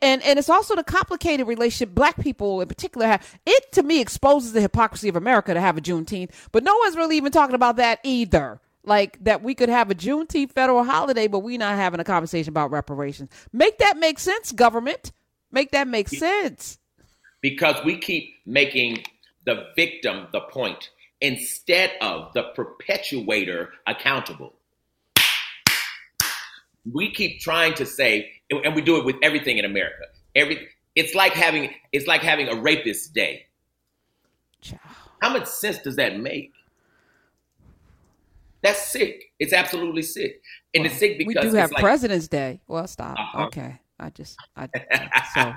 and 0.00 0.22
and 0.22 0.38
it's 0.38 0.48
also 0.48 0.76
the 0.76 0.84
complicated 0.84 1.48
relationship 1.48 1.96
black 1.96 2.18
people 2.20 2.60
in 2.60 2.68
particular 2.68 3.08
have. 3.08 3.38
It 3.44 3.72
to 3.72 3.82
me 3.82 4.00
exposes 4.00 4.52
the 4.52 4.60
hypocrisy 4.60 5.08
of 5.08 5.16
America 5.16 5.52
to 5.52 5.60
have 5.60 5.76
a 5.76 5.80
Juneteenth, 5.80 6.30
but 6.52 6.62
no 6.62 6.76
one's 6.76 6.96
really 6.96 7.16
even 7.16 7.32
talking 7.32 7.56
about 7.56 7.76
that 7.76 7.98
either 8.04 8.60
like 8.86 9.22
that 9.24 9.42
we 9.42 9.54
could 9.54 9.68
have 9.68 9.90
a 9.90 9.94
Juneteenth 9.94 10.52
federal 10.52 10.84
holiday, 10.84 11.26
but 11.26 11.40
we 11.40 11.58
not 11.58 11.76
having 11.76 12.00
a 12.00 12.04
conversation 12.04 12.50
about 12.50 12.70
reparations. 12.70 13.30
Make 13.52 13.78
that 13.78 13.96
make 13.98 14.18
sense, 14.18 14.52
government. 14.52 15.12
Make 15.50 15.72
that 15.72 15.88
make 15.88 16.08
sense. 16.08 16.78
Because 17.40 17.76
we 17.84 17.98
keep 17.98 18.34
making 18.46 19.04
the 19.44 19.66
victim 19.76 20.26
the 20.32 20.40
point 20.40 20.90
instead 21.20 21.92
of 22.00 22.32
the 22.34 22.44
perpetuator 22.54 23.70
accountable. 23.86 24.54
We 26.92 27.12
keep 27.12 27.40
trying 27.40 27.74
to 27.74 27.86
say, 27.86 28.30
and 28.50 28.74
we 28.74 28.82
do 28.82 28.96
it 28.98 29.04
with 29.04 29.16
everything 29.22 29.58
in 29.58 29.64
America. 29.64 30.04
Every 30.34 30.68
it's 30.94 31.14
like 31.14 31.32
having 31.32 31.74
it's 31.92 32.06
like 32.06 32.22
having 32.22 32.48
a 32.48 32.54
rapist 32.54 33.12
day. 33.12 33.46
How 35.20 35.32
much 35.32 35.46
sense 35.46 35.78
does 35.78 35.96
that 35.96 36.18
make? 36.18 36.52
That's 38.66 38.82
sick. 38.82 39.24
It's 39.38 39.52
absolutely 39.52 40.02
sick, 40.02 40.42
and 40.74 40.82
well, 40.82 40.90
it's 40.90 40.98
sick 40.98 41.18
because 41.18 41.44
we 41.44 41.50
do 41.50 41.56
have 41.56 41.70
like, 41.70 41.82
President's 41.82 42.26
Day. 42.26 42.60
Well, 42.66 42.86
stop. 42.88 43.16
Uh-huh. 43.18 43.44
Okay, 43.46 43.78
I 44.00 44.10
just 44.10 44.36
I 44.56 44.68
so 45.34 45.54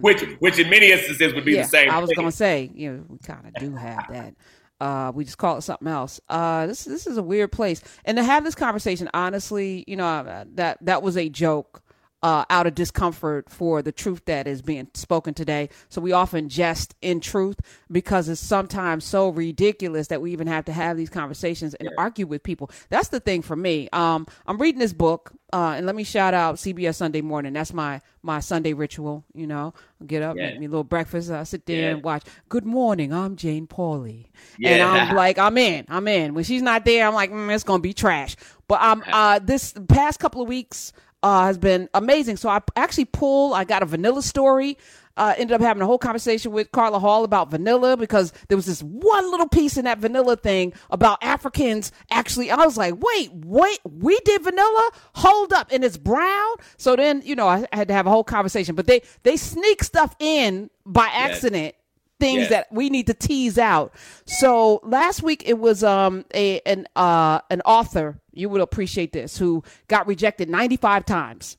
which 0.00 0.22
which 0.40 0.58
in 0.58 0.68
many 0.68 0.90
instances 0.90 1.32
would 1.32 1.44
be 1.44 1.52
yeah, 1.52 1.62
the 1.62 1.68
same. 1.68 1.90
I 1.90 1.98
was 1.98 2.10
gonna 2.12 2.32
say 2.32 2.70
you 2.74 2.92
know 2.92 3.04
we 3.08 3.18
kind 3.18 3.46
of 3.46 3.54
do 3.54 3.74
have 3.76 4.04
that. 4.10 4.34
Uh, 4.80 5.12
we 5.14 5.24
just 5.24 5.38
call 5.38 5.56
it 5.56 5.62
something 5.62 5.86
else. 5.86 6.20
Uh, 6.28 6.66
this 6.66 6.84
this 6.84 7.06
is 7.06 7.16
a 7.16 7.22
weird 7.22 7.52
place, 7.52 7.80
and 8.04 8.16
to 8.16 8.24
have 8.24 8.42
this 8.42 8.56
conversation, 8.56 9.08
honestly, 9.14 9.84
you 9.86 9.96
know 9.96 10.06
uh, 10.06 10.44
that 10.54 10.78
that 10.84 11.02
was 11.02 11.16
a 11.16 11.28
joke 11.28 11.83
uh, 12.24 12.42
out 12.48 12.66
of 12.66 12.74
discomfort 12.74 13.50
for 13.50 13.82
the 13.82 13.92
truth 13.92 14.24
that 14.24 14.46
is 14.46 14.62
being 14.62 14.88
spoken 14.94 15.34
today. 15.34 15.68
So 15.90 16.00
we 16.00 16.12
often 16.12 16.48
jest 16.48 16.94
in 17.02 17.20
truth 17.20 17.60
because 17.92 18.30
it's 18.30 18.40
sometimes 18.40 19.04
so 19.04 19.28
ridiculous 19.28 20.06
that 20.06 20.22
we 20.22 20.32
even 20.32 20.46
have 20.46 20.64
to 20.64 20.72
have 20.72 20.96
these 20.96 21.10
conversations 21.10 21.74
and 21.74 21.90
yeah. 21.90 21.94
argue 21.98 22.26
with 22.26 22.42
people. 22.42 22.70
That's 22.88 23.08
the 23.08 23.20
thing 23.20 23.42
for 23.42 23.54
me. 23.54 23.90
Um, 23.92 24.26
I'm 24.46 24.56
reading 24.56 24.78
this 24.78 24.94
book, 24.94 25.32
uh, 25.52 25.74
and 25.76 25.84
let 25.84 25.94
me 25.94 26.02
shout 26.02 26.32
out 26.32 26.54
CBS 26.54 26.94
Sunday 26.94 27.20
Morning. 27.20 27.52
That's 27.52 27.74
my 27.74 28.00
my 28.22 28.40
Sunday 28.40 28.72
ritual. 28.72 29.26
You 29.34 29.46
know, 29.46 29.74
I 30.00 30.06
get 30.06 30.22
up, 30.22 30.38
yeah. 30.38 30.48
make 30.48 30.60
me 30.60 30.66
a 30.66 30.70
little 30.70 30.82
breakfast. 30.82 31.30
I 31.30 31.44
sit 31.44 31.66
there 31.66 31.82
yeah. 31.82 31.90
and 31.90 32.02
watch. 32.02 32.24
Good 32.48 32.64
morning, 32.64 33.12
I'm 33.12 33.36
Jane 33.36 33.66
Pauley, 33.66 34.30
and 34.64 34.82
I'm 34.82 35.14
like, 35.14 35.38
I'm 35.38 35.58
in, 35.58 35.84
I'm 35.90 36.08
in. 36.08 36.32
When 36.32 36.44
she's 36.44 36.62
not 36.62 36.86
there, 36.86 37.06
I'm 37.06 37.12
like, 37.12 37.30
mm, 37.30 37.54
it's 37.54 37.64
gonna 37.64 37.80
be 37.80 37.92
trash. 37.92 38.34
But 38.66 38.80
um, 38.80 39.04
uh, 39.06 39.40
this 39.40 39.74
past 39.88 40.20
couple 40.20 40.40
of 40.40 40.48
weeks, 40.48 40.94
uh, 41.24 41.46
has 41.46 41.56
been 41.56 41.88
amazing. 41.94 42.36
So 42.36 42.50
I 42.50 42.60
actually 42.76 43.06
pulled, 43.06 43.54
I 43.54 43.64
got 43.64 43.82
a 43.82 43.86
vanilla 43.86 44.22
story. 44.22 44.76
Uh, 45.16 45.32
ended 45.38 45.54
up 45.54 45.60
having 45.60 45.80
a 45.80 45.86
whole 45.86 45.96
conversation 45.96 46.50
with 46.50 46.70
Carla 46.72 46.98
Hall 46.98 47.22
about 47.24 47.48
vanilla 47.48 47.96
because 47.96 48.32
there 48.48 48.56
was 48.58 48.66
this 48.66 48.82
one 48.82 49.30
little 49.30 49.48
piece 49.48 49.76
in 49.76 49.84
that 49.84 49.98
vanilla 49.98 50.36
thing 50.36 50.74
about 50.90 51.22
Africans 51.22 51.92
actually. 52.10 52.50
I 52.50 52.56
was 52.56 52.76
like, 52.76 52.94
wait, 52.98 53.30
wait, 53.32 53.78
we 53.84 54.18
did 54.24 54.42
vanilla? 54.42 54.90
Hold 55.14 55.52
up, 55.52 55.68
and 55.70 55.84
it's 55.84 55.96
brown. 55.96 56.56
So 56.78 56.96
then, 56.96 57.22
you 57.24 57.36
know, 57.36 57.46
I 57.46 57.64
had 57.72 57.86
to 57.88 57.94
have 57.94 58.08
a 58.08 58.10
whole 58.10 58.24
conversation. 58.24 58.74
But 58.74 58.86
they 58.86 59.02
they 59.22 59.36
sneak 59.36 59.84
stuff 59.84 60.16
in 60.18 60.68
by 60.84 61.06
accident. 61.06 61.74
Yes 61.76 61.83
things 62.20 62.42
yes. 62.42 62.50
that 62.50 62.66
we 62.70 62.90
need 62.90 63.06
to 63.08 63.14
tease 63.14 63.58
out. 63.58 63.94
So 64.26 64.80
last 64.82 65.22
week 65.22 65.42
it 65.46 65.58
was 65.58 65.82
um 65.82 66.24
a 66.34 66.60
an 66.60 66.86
uh 66.96 67.40
an 67.50 67.60
author 67.62 68.20
you 68.32 68.48
would 68.48 68.60
appreciate 68.60 69.12
this 69.12 69.36
who 69.36 69.62
got 69.88 70.06
rejected 70.06 70.48
95 70.48 71.04
times. 71.04 71.56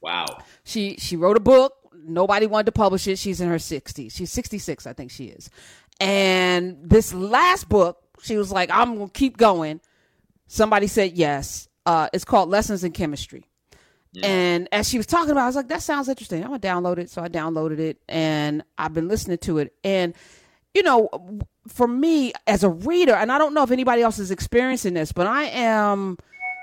Wow. 0.00 0.26
She 0.64 0.96
she 0.98 1.16
wrote 1.16 1.36
a 1.36 1.40
book, 1.40 1.74
nobody 1.94 2.46
wanted 2.46 2.66
to 2.66 2.72
publish 2.72 3.06
it. 3.06 3.18
She's 3.18 3.40
in 3.40 3.48
her 3.48 3.56
60s. 3.56 4.12
She's 4.12 4.32
66 4.32 4.86
I 4.86 4.92
think 4.92 5.10
she 5.10 5.26
is. 5.26 5.50
And 5.98 6.78
this 6.82 7.14
last 7.14 7.68
book, 7.68 7.98
she 8.22 8.36
was 8.36 8.52
like 8.52 8.70
I'm 8.70 8.96
going 8.96 9.08
to 9.08 9.12
keep 9.12 9.36
going. 9.36 9.80
Somebody 10.46 10.88
said 10.88 11.12
yes. 11.12 11.68
Uh 11.84 12.08
it's 12.12 12.24
called 12.24 12.48
Lessons 12.48 12.84
in 12.84 12.92
Chemistry. 12.92 13.44
And 14.24 14.68
as 14.72 14.88
she 14.88 14.96
was 14.96 15.06
talking 15.06 15.30
about, 15.30 15.42
I 15.42 15.46
was 15.46 15.56
like, 15.56 15.68
that 15.68 15.82
sounds 15.82 16.08
interesting. 16.08 16.42
I'm 16.42 16.50
gonna 16.50 16.60
download 16.60 16.98
it. 16.98 17.10
So 17.10 17.22
I 17.22 17.28
downloaded 17.28 17.78
it 17.78 18.00
and 18.08 18.62
I've 18.78 18.94
been 18.94 19.08
listening 19.08 19.38
to 19.38 19.58
it. 19.58 19.74
And, 19.84 20.14
you 20.74 20.82
know, 20.82 21.08
for 21.68 21.88
me 21.88 22.32
as 22.46 22.64
a 22.64 22.68
reader, 22.70 23.14
and 23.14 23.32
I 23.32 23.38
don't 23.38 23.54
know 23.54 23.62
if 23.62 23.70
anybody 23.70 24.02
else 24.02 24.18
is 24.18 24.30
experiencing 24.30 24.94
this, 24.94 25.12
but 25.12 25.26
I 25.26 25.44
am 25.44 26.16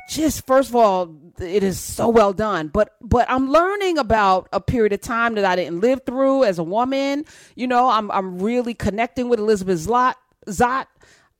just 0.10 0.45
first 0.45 0.69
of 0.69 0.75
all, 0.75 1.15
it 1.39 1.63
is 1.63 1.79
so 1.79 2.10
well 2.10 2.33
done. 2.33 2.67
But 2.67 2.95
but 3.01 3.29
I'm 3.29 3.50
learning 3.50 3.98
about 3.98 4.50
a 4.51 4.60
period 4.60 4.93
of 4.93 5.01
time 5.01 5.36
that 5.36 5.45
I 5.45 5.55
didn't 5.55 5.79
live 5.79 6.01
through 6.05 6.43
as 6.43 6.60
a 6.60 6.63
woman. 6.63 7.25
You 7.55 7.67
know, 7.67 7.89
I'm 7.89 8.12
I'm 8.12 8.39
really 8.39 8.74
connecting 8.74 9.29
with 9.29 9.39
Elizabeth 9.39 9.88
Zlot 9.88 10.15
Zott 10.48 10.88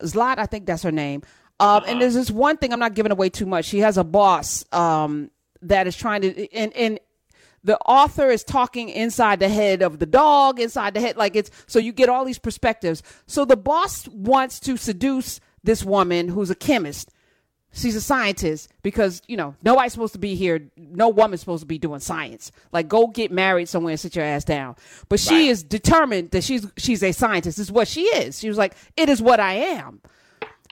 Zlot, 0.02 0.38
I 0.38 0.46
think 0.46 0.66
that's 0.66 0.84
her 0.84 0.92
name. 0.92 1.22
Um, 1.60 1.70
uh-huh. 1.70 1.86
And 1.88 2.02
there's 2.02 2.14
this 2.14 2.32
one 2.32 2.58
thing 2.58 2.74
I'm 2.74 2.80
not 2.80 2.94
giving 2.94 3.12
away 3.12 3.30
too 3.30 3.46
much. 3.46 3.66
She 3.66 3.80
has 3.80 3.98
a 3.98 4.04
boss 4.04 4.66
um, 4.72 5.30
that 5.68 5.88
is 5.88 5.96
trying 5.96 6.22
to 6.22 6.54
and 6.54 6.74
and 6.74 7.00
the 7.64 7.78
author 7.80 8.30
is 8.30 8.44
talking 8.44 8.90
inside 8.90 9.40
the 9.40 9.50
head 9.50 9.82
of 9.82 10.00
the 10.00 10.06
dog, 10.06 10.60
inside 10.60 10.94
the 10.94 11.00
head, 11.00 11.16
like 11.16 11.36
it's 11.36 11.50
so 11.66 11.80
you 11.80 11.92
get 11.92 12.10
all 12.10 12.26
these 12.26 12.40
perspectives. 12.40 13.02
So 13.26 13.46
the 13.46 13.58
boss 13.58 14.08
wants 14.10 14.60
to 14.62 14.78
seduce 14.78 15.40
this 15.64 15.84
woman 15.84 16.30
who's 16.30 16.50
a 16.50 16.56
chemist. 16.56 17.10
She's 17.76 17.96
a 17.96 18.02
scientist 18.02 18.72
because, 18.84 19.24
you 19.28 19.36
know, 19.36 19.56
nobody's 19.64 19.94
supposed 19.94 20.14
to 20.14 20.20
be 20.20 20.36
here. 20.36 20.70
No 20.78 21.10
woman's 21.10 21.40
supposed 21.40 21.62
to 21.62 21.68
be 21.68 21.80
doing 21.80 22.02
science. 22.02 22.52
Like, 22.72 22.88
go 22.88 23.08
get 23.08 23.32
married 23.32 23.68
somewhere 23.68 23.92
and 23.92 24.00
sit 24.00 24.16
your 24.16 24.26
ass 24.26 24.44
down. 24.44 24.76
But 25.10 25.20
she 25.20 25.34
right. 25.34 25.50
is 25.50 25.64
determined 25.64 26.32
that 26.32 26.44
she's 26.44 26.68
she's 26.78 27.02
a 27.02 27.12
scientist. 27.14 27.58
This 27.58 27.68
is 27.68 27.72
what 27.72 27.88
she 27.88 28.02
is. 28.02 28.40
She 28.40 28.48
was 28.48 28.60
like, 28.60 28.76
it 28.96 29.10
is 29.10 29.22
what 29.22 29.40
I 29.40 29.54
am. 29.54 30.02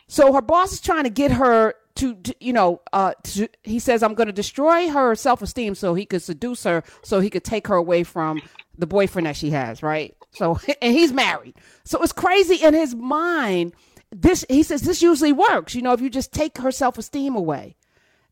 So 0.08 0.34
her 0.34 0.42
boss 0.42 0.74
is 0.74 0.82
trying 0.82 1.06
to 1.06 1.10
get 1.10 1.32
her 1.32 1.74
to, 2.02 2.16
to 2.16 2.36
you 2.40 2.52
know, 2.52 2.82
uh, 2.94 3.14
to, 3.24 3.48
he 3.64 3.78
says, 3.78 4.02
I'm 4.02 4.16
going 4.16 4.28
to 4.28 4.34
destroy 4.34 4.90
her 4.90 5.14
self 5.14 5.42
esteem 5.42 5.76
so 5.76 5.94
he 5.94 6.06
could 6.06 6.24
seduce 6.24 6.64
her, 6.64 6.84
so 7.04 7.20
he 7.20 7.30
could 7.30 7.44
take 7.44 7.68
her 7.68 7.76
away 7.76 8.04
from 8.04 8.42
the 8.78 8.88
boyfriend 8.88 9.28
that 9.28 9.36
she 9.36 9.52
has, 9.52 9.84
right? 9.84 10.16
So, 10.32 10.60
and 10.82 10.94
he's 10.94 11.14
married. 11.14 11.56
So 11.84 12.02
it's 12.02 12.12
crazy 12.12 12.56
in 12.56 12.74
his 12.74 12.96
mind. 12.96 13.74
This, 14.12 14.44
he 14.50 14.64
says, 14.64 14.82
this 14.82 15.02
usually 15.02 15.32
works. 15.32 15.76
You 15.76 15.84
know, 15.84 15.94
if 15.94 16.02
you 16.02 16.10
just 16.10 16.34
take 16.34 16.58
her 16.58 16.72
self 16.72 16.98
esteem 16.98 17.36
away, 17.36 17.76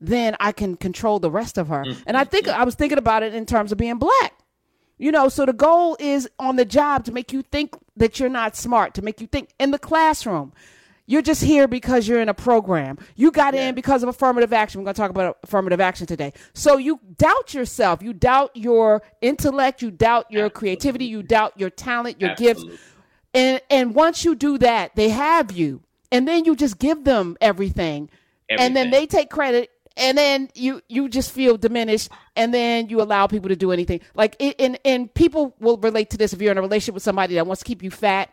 then 0.02 0.36
I 0.40 0.52
can 0.52 0.76
control 0.76 1.20
the 1.20 1.32
rest 1.32 1.58
of 1.60 1.68
her. 1.68 1.86
And 2.08 2.18
I 2.18 2.24
think 2.24 2.48
I 2.48 2.64
was 2.64 2.74
thinking 2.74 2.98
about 2.98 3.22
it 3.22 3.36
in 3.36 3.46
terms 3.46 3.72
of 3.72 3.78
being 3.78 3.98
black. 3.98 4.34
You 4.98 5.12
know, 5.12 5.30
so 5.30 5.46
the 5.46 5.54
goal 5.54 5.96
is 6.00 6.28
on 6.40 6.56
the 6.56 6.66
job 6.66 7.06
to 7.06 7.12
make 7.14 7.32
you 7.32 7.44
think 7.44 7.76
that 7.96 8.20
you're 8.20 8.30
not 8.30 8.56
smart, 8.58 8.96
to 8.96 9.02
make 9.02 9.22
you 9.22 9.28
think 9.28 9.52
in 9.60 9.72
the 9.72 9.80
classroom 9.80 10.54
you're 11.10 11.24
just 11.24 11.44
here 11.44 11.68
because 11.68 12.08
you're 12.08 12.22
in 12.22 12.30
a 12.30 12.36
program. 12.36 13.00
You 13.16 13.32
got 13.32 13.56
yeah. 13.56 13.70
in 13.70 13.76
because 13.76 14.04
of 14.04 14.10
affirmative 14.10 14.54
action. 14.54 14.80
We're 14.80 14.86
going 14.86 14.94
to 14.94 15.02
talk 15.02 15.10
about 15.10 15.40
affirmative 15.42 15.82
action 15.82 16.06
today. 16.06 16.34
So 16.54 16.78
you 16.78 17.00
doubt 17.18 17.52
yourself. 17.56 18.04
You 18.04 18.14
doubt 18.14 18.52
your 18.54 19.02
intellect. 19.20 19.82
You 19.82 19.90
doubt 19.90 20.28
your 20.30 20.46
Absolutely. 20.46 20.60
creativity. 20.60 21.06
You 21.06 21.24
doubt 21.24 21.54
your 21.60 21.72
talent, 21.72 22.22
your 22.22 22.30
Absolutely. 22.30 22.68
gifts. 22.68 22.82
And 23.34 23.60
and 23.72 23.96
once 23.96 24.24
you 24.24 24.36
do 24.36 24.60
that, 24.60 24.96
they 24.96 25.10
have 25.10 25.52
you. 25.52 25.82
And 26.12 26.28
then 26.28 26.46
you 26.46 26.56
just 26.56 26.78
give 26.78 27.04
them 27.06 27.38
everything. 27.42 28.12
everything. 28.48 28.68
And 28.68 28.76
then 28.76 28.92
they 28.92 29.08
take 29.08 29.32
credit 29.32 29.72
and 29.98 30.16
then 30.16 30.50
you 30.54 30.82
you 30.90 31.10
just 31.10 31.32
feel 31.32 31.58
diminished 31.58 32.10
and 32.36 32.54
then 32.54 32.88
you 32.88 33.02
allow 33.02 33.26
people 33.26 33.50
to 33.50 33.56
do 33.56 33.72
anything 33.72 34.00
like 34.14 34.36
it, 34.38 34.56
and 34.60 34.80
and 34.86 35.12
people 35.14 35.56
will 35.60 35.78
relate 35.78 36.12
to 36.12 36.18
this 36.18 36.34
if 36.34 36.42
you're 36.42 36.52
in 36.52 36.58
a 36.60 36.62
relationship 36.62 36.94
with 36.94 37.04
somebody 37.04 37.34
that 37.34 37.48
wants 37.48 37.64
to 37.64 37.66
keep 37.66 37.82
you 37.82 37.90
fat 37.90 38.32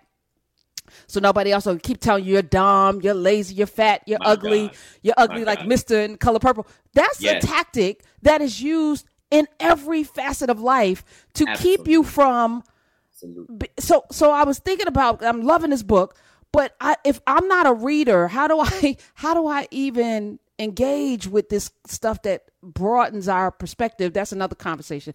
so 1.06 1.20
nobody 1.20 1.52
else 1.52 1.66
will 1.66 1.78
keep 1.78 2.00
telling 2.00 2.24
you 2.24 2.34
you're 2.34 2.42
dumb, 2.42 3.00
you're 3.02 3.14
lazy, 3.14 3.54
you're 3.54 3.66
fat, 3.66 4.02
you're 4.06 4.18
My 4.20 4.26
ugly, 4.30 4.66
God. 4.68 4.76
you're 5.02 5.14
ugly 5.16 5.40
My 5.40 5.44
like 5.44 5.58
God. 5.60 5.68
Mister 5.68 6.00
in 6.00 6.16
color 6.16 6.38
purple. 6.38 6.66
That's 6.94 7.20
yes. 7.20 7.42
a 7.42 7.46
tactic 7.46 8.02
that 8.22 8.40
is 8.40 8.60
used 8.60 9.06
in 9.30 9.46
every 9.60 10.02
facet 10.02 10.50
of 10.50 10.60
life 10.60 11.04
to 11.34 11.46
Absolutely. 11.48 11.76
keep 11.76 11.88
you 11.88 12.02
from. 12.02 12.62
Absolutely. 13.12 13.68
So 13.78 14.04
so 14.10 14.30
I 14.30 14.44
was 14.44 14.58
thinking 14.58 14.86
about. 14.86 15.22
I'm 15.24 15.42
loving 15.42 15.70
this 15.70 15.82
book, 15.82 16.16
but 16.52 16.74
I, 16.80 16.96
if 17.04 17.20
I'm 17.26 17.48
not 17.48 17.66
a 17.66 17.72
reader, 17.72 18.28
how 18.28 18.48
do 18.48 18.60
I 18.60 18.96
how 19.14 19.34
do 19.34 19.46
I 19.46 19.66
even 19.70 20.38
engage 20.58 21.26
with 21.26 21.48
this 21.48 21.70
stuff 21.86 22.22
that 22.22 22.44
broadens 22.62 23.28
our 23.28 23.50
perspective? 23.50 24.12
That's 24.12 24.32
another 24.32 24.54
conversation. 24.54 25.14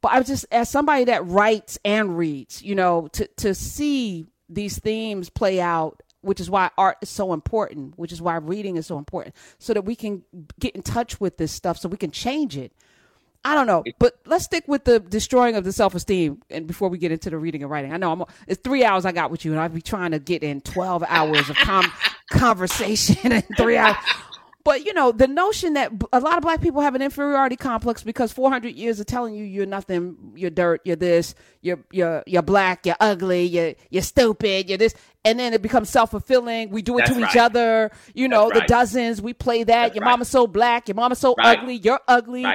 But 0.00 0.12
I 0.12 0.18
was 0.18 0.26
just 0.26 0.46
as 0.50 0.68
somebody 0.68 1.04
that 1.04 1.24
writes 1.26 1.78
and 1.84 2.18
reads, 2.18 2.62
you 2.62 2.74
know, 2.74 3.08
to 3.12 3.26
to 3.38 3.54
see 3.54 4.26
these 4.54 4.78
themes 4.78 5.30
play 5.30 5.60
out 5.60 6.02
which 6.22 6.40
is 6.40 6.48
why 6.48 6.70
art 6.78 6.98
is 7.02 7.10
so 7.10 7.32
important, 7.32 7.98
which 7.98 8.12
is 8.12 8.22
why 8.22 8.36
reading 8.36 8.76
is 8.76 8.86
so 8.86 8.96
important, 8.96 9.34
so 9.58 9.74
that 9.74 9.82
we 9.82 9.94
can 9.94 10.22
get 10.58 10.74
in 10.74 10.82
touch 10.82 11.20
with 11.20 11.36
this 11.36 11.52
stuff 11.52 11.76
so 11.76 11.88
we 11.88 11.96
can 11.96 12.10
change 12.10 12.56
it. 12.56 12.72
I 13.44 13.56
don't 13.56 13.66
know, 13.66 13.82
but 13.98 14.20
let's 14.24 14.44
stick 14.44 14.68
with 14.68 14.84
the 14.84 15.00
destroying 15.00 15.56
of 15.56 15.64
the 15.64 15.72
self 15.72 15.96
esteem 15.96 16.40
and 16.48 16.64
before 16.68 16.88
we 16.88 16.96
get 16.96 17.10
into 17.10 17.28
the 17.28 17.38
reading 17.38 17.62
and 17.62 17.70
writing. 17.70 17.92
I 17.92 17.96
know 17.96 18.12
I'm 18.12 18.22
it's 18.46 18.60
three 18.62 18.84
hours 18.84 19.04
I 19.04 19.10
got 19.10 19.32
with 19.32 19.44
you, 19.44 19.50
and 19.50 19.60
I'd 19.60 19.74
be 19.74 19.82
trying 19.82 20.12
to 20.12 20.20
get 20.20 20.44
in 20.44 20.60
twelve 20.60 21.02
hours 21.08 21.50
of 21.50 21.56
com- 21.56 21.92
conversation 22.30 23.32
in 23.32 23.42
three 23.56 23.76
hours. 23.76 23.96
But 24.64 24.84
you 24.84 24.94
know, 24.94 25.12
the 25.12 25.26
notion 25.26 25.74
that 25.74 25.92
a 26.12 26.20
lot 26.20 26.36
of 26.36 26.42
black 26.42 26.60
people 26.60 26.80
have 26.80 26.94
an 26.94 27.02
inferiority 27.02 27.56
complex 27.56 28.02
because 28.02 28.32
400 28.32 28.74
years 28.74 29.00
of 29.00 29.06
telling 29.06 29.34
you 29.34 29.44
you're 29.44 29.66
nothing, 29.66 30.32
you're 30.36 30.50
dirt, 30.50 30.82
you're 30.84 30.96
this, 30.96 31.34
you're 31.60 31.80
you're 31.90 32.22
you're 32.26 32.42
black, 32.42 32.86
you're 32.86 32.96
ugly, 33.00 33.44
you're 33.44 33.74
you're 33.90 34.02
stupid, 34.02 34.68
you're 34.68 34.78
this, 34.78 34.94
and 35.24 35.38
then 35.38 35.52
it 35.52 35.62
becomes 35.62 35.90
self 35.90 36.10
fulfilling. 36.10 36.70
We 36.70 36.82
do 36.82 36.98
it 36.98 37.06
That's 37.06 37.12
to 37.14 37.20
right. 37.20 37.30
each 37.30 37.36
other. 37.36 37.90
You 38.14 38.28
know, 38.28 38.50
the 38.50 38.64
dozens 38.66 39.20
we 39.20 39.32
play 39.32 39.64
that. 39.64 39.66
That's 39.66 39.94
your 39.96 40.04
right. 40.04 40.12
mama's 40.12 40.28
so 40.28 40.46
black, 40.46 40.88
your 40.88 40.94
mama's 40.94 41.18
so 41.18 41.34
ugly, 41.38 41.76
you're 41.76 42.00
ugly. 42.06 42.46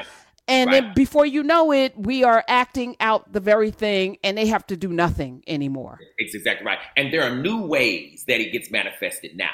And 0.49 0.71
then 0.71 0.93
before 0.95 1.25
you 1.25 1.43
know 1.43 1.73
it, 1.73 1.93
we 1.97 2.23
are 2.23 2.41
acting 2.47 2.95
out 3.01 3.33
the 3.33 3.41
very 3.41 3.69
thing, 3.69 4.17
and 4.23 4.37
they 4.37 4.47
have 4.47 4.65
to 4.67 4.77
do 4.77 4.87
nothing 4.87 5.43
anymore. 5.45 5.99
It's 6.17 6.35
exactly 6.35 6.65
right. 6.65 6.79
And 6.95 7.11
there 7.11 7.23
are 7.23 7.35
new 7.35 7.65
ways 7.65 8.23
that 8.29 8.39
it 8.39 8.53
gets 8.53 8.71
manifested 8.71 9.35
now, 9.35 9.51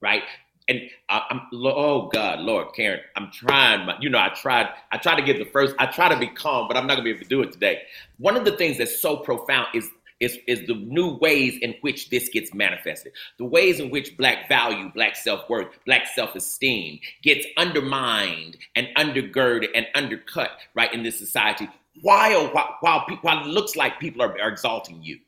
right? 0.00 0.22
And 0.70 0.88
I, 1.08 1.22
am 1.30 1.48
oh 1.52 2.08
God, 2.08 2.38
Lord, 2.38 2.68
Karen, 2.74 3.00
I'm 3.16 3.30
trying. 3.32 3.86
My, 3.86 3.96
you 4.00 4.08
know, 4.08 4.18
I 4.18 4.28
tried. 4.28 4.68
I 4.92 4.98
tried 4.98 5.16
to 5.16 5.22
give 5.22 5.38
the 5.38 5.44
first. 5.44 5.74
I 5.80 5.86
try 5.86 6.08
to 6.08 6.16
be 6.16 6.28
calm, 6.28 6.68
but 6.68 6.76
I'm 6.76 6.86
not 6.86 6.94
gonna 6.94 7.04
be 7.04 7.10
able 7.10 7.22
to 7.22 7.28
do 7.28 7.42
it 7.42 7.50
today. 7.50 7.82
One 8.18 8.36
of 8.36 8.44
the 8.44 8.56
things 8.56 8.78
that's 8.78 9.00
so 9.00 9.16
profound 9.16 9.66
is 9.74 9.90
is 10.20 10.38
is 10.46 10.66
the 10.68 10.74
new 10.74 11.16
ways 11.16 11.58
in 11.60 11.74
which 11.80 12.10
this 12.10 12.28
gets 12.28 12.54
manifested. 12.54 13.12
The 13.38 13.46
ways 13.46 13.80
in 13.80 13.90
which 13.90 14.16
black 14.16 14.48
value, 14.48 14.90
black 14.94 15.16
self 15.16 15.48
worth, 15.50 15.66
black 15.84 16.06
self 16.14 16.36
esteem 16.36 17.00
gets 17.22 17.44
undermined 17.56 18.56
and 18.76 18.86
undergirded 18.96 19.70
and 19.74 19.88
undercut 19.96 20.52
right 20.74 20.92
in 20.94 21.02
this 21.02 21.18
society. 21.18 21.68
While 22.00 22.46
while 22.52 22.76
while, 22.80 23.06
while 23.22 23.44
it 23.44 23.48
looks 23.48 23.74
like 23.74 23.98
people 23.98 24.22
are, 24.22 24.40
are 24.40 24.50
exalting 24.50 25.02
you. 25.02 25.18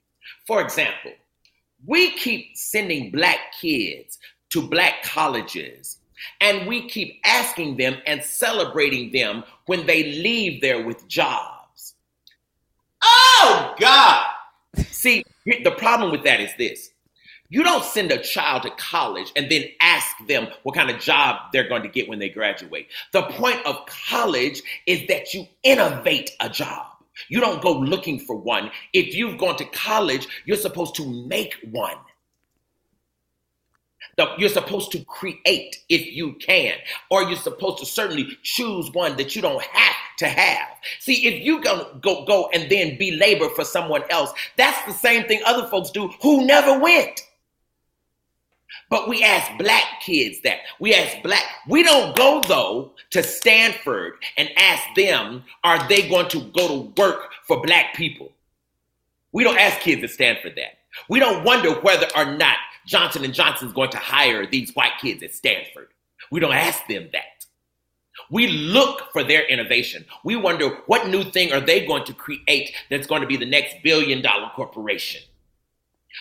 For 0.46 0.62
example, 0.62 1.10
we 1.84 2.12
keep 2.12 2.56
sending 2.56 3.10
black 3.10 3.38
kids 3.60 4.18
to 4.52 4.62
black 4.62 5.02
colleges 5.02 5.98
And 6.40 6.68
we 6.68 6.88
keep 6.88 7.20
asking 7.24 7.78
them 7.78 7.96
and 8.06 8.22
celebrating 8.22 9.10
them 9.12 9.44
when 9.66 9.86
they 9.86 10.04
leave 10.04 10.60
there 10.60 10.84
with 10.84 11.08
jobs. 11.08 11.94
Oh, 13.02 13.74
God. 13.78 14.26
See, 14.90 15.24
the 15.44 15.74
problem 15.76 16.12
with 16.12 16.22
that 16.24 16.40
is 16.40 16.50
this 16.56 16.90
you 17.48 17.62
don't 17.62 17.84
send 17.84 18.10
a 18.10 18.22
child 18.22 18.62
to 18.62 18.70
college 18.70 19.30
and 19.36 19.50
then 19.50 19.64
ask 19.82 20.16
them 20.26 20.46
what 20.62 20.74
kind 20.74 20.88
of 20.88 20.98
job 20.98 21.36
they're 21.52 21.68
going 21.68 21.82
to 21.82 21.88
get 21.88 22.08
when 22.08 22.18
they 22.18 22.30
graduate. 22.30 22.88
The 23.12 23.24
point 23.24 23.66
of 23.66 23.84
college 24.08 24.62
is 24.86 25.06
that 25.08 25.34
you 25.34 25.46
innovate 25.62 26.30
a 26.40 26.48
job. 26.48 26.86
You 27.28 27.40
don't 27.40 27.60
go 27.60 27.78
looking 27.78 28.18
for 28.20 28.36
one. 28.36 28.70
If 28.94 29.14
you've 29.14 29.36
gone 29.36 29.56
to 29.56 29.66
college, 29.66 30.26
you're 30.46 30.56
supposed 30.56 30.94
to 30.94 31.06
make 31.26 31.54
one. 31.70 31.96
You're 34.38 34.48
supposed 34.50 34.92
to 34.92 35.04
create 35.04 35.78
if 35.88 36.06
you 36.06 36.34
can, 36.34 36.76
or 37.10 37.22
you're 37.24 37.36
supposed 37.36 37.78
to 37.78 37.86
certainly 37.86 38.38
choose 38.42 38.90
one 38.92 39.16
that 39.16 39.34
you 39.34 39.42
don't 39.42 39.62
have 39.62 39.96
to 40.18 40.26
have. 40.28 40.68
See, 41.00 41.26
if 41.26 41.44
you 41.44 41.62
go 41.62 41.98
go 42.00 42.24
go 42.24 42.50
and 42.52 42.70
then 42.70 42.98
be 42.98 43.12
labor 43.12 43.48
for 43.48 43.64
someone 43.64 44.02
else, 44.10 44.32
that's 44.56 44.84
the 44.86 44.92
same 44.92 45.24
thing 45.24 45.40
other 45.46 45.66
folks 45.68 45.90
do 45.90 46.10
who 46.20 46.44
never 46.44 46.78
went. 46.78 47.22
But 48.90 49.08
we 49.08 49.22
ask 49.22 49.50
black 49.58 49.84
kids 50.04 50.42
that. 50.42 50.58
We 50.78 50.94
ask 50.94 51.22
black, 51.22 51.44
we 51.66 51.82
don't 51.82 52.14
go 52.14 52.42
though 52.46 52.92
to 53.10 53.22
Stanford 53.22 54.14
and 54.36 54.50
ask 54.58 54.82
them, 54.94 55.44
are 55.64 55.88
they 55.88 56.08
going 56.08 56.28
to 56.28 56.40
go 56.50 56.68
to 56.68 56.92
work 57.00 57.30
for 57.46 57.62
black 57.62 57.94
people? 57.94 58.32
We 59.32 59.44
don't 59.44 59.58
ask 59.58 59.80
kids 59.80 60.04
at 60.04 60.10
Stanford 60.10 60.56
that. 60.56 60.78
We 61.08 61.20
don't 61.20 61.42
wonder 61.42 61.72
whether 61.80 62.06
or 62.14 62.36
not 62.36 62.58
Johnson 62.86 63.24
and 63.24 63.34
Johnson 63.34 63.68
is 63.68 63.74
going 63.74 63.90
to 63.90 63.98
hire 63.98 64.46
these 64.46 64.72
white 64.74 64.98
kids 65.00 65.22
at 65.22 65.34
Stanford. 65.34 65.88
We 66.30 66.40
don't 66.40 66.52
ask 66.52 66.86
them 66.86 67.08
that. 67.12 67.46
We 68.30 68.48
look 68.48 69.12
for 69.12 69.24
their 69.24 69.46
innovation. 69.46 70.04
We 70.24 70.36
wonder 70.36 70.68
what 70.86 71.08
new 71.08 71.24
thing 71.24 71.52
are 71.52 71.60
they 71.60 71.86
going 71.86 72.04
to 72.04 72.14
create 72.14 72.74
that's 72.90 73.06
going 73.06 73.22
to 73.22 73.26
be 73.26 73.36
the 73.36 73.46
next 73.46 73.76
billion 73.82 74.22
dollar 74.22 74.50
corporation. 74.54 75.22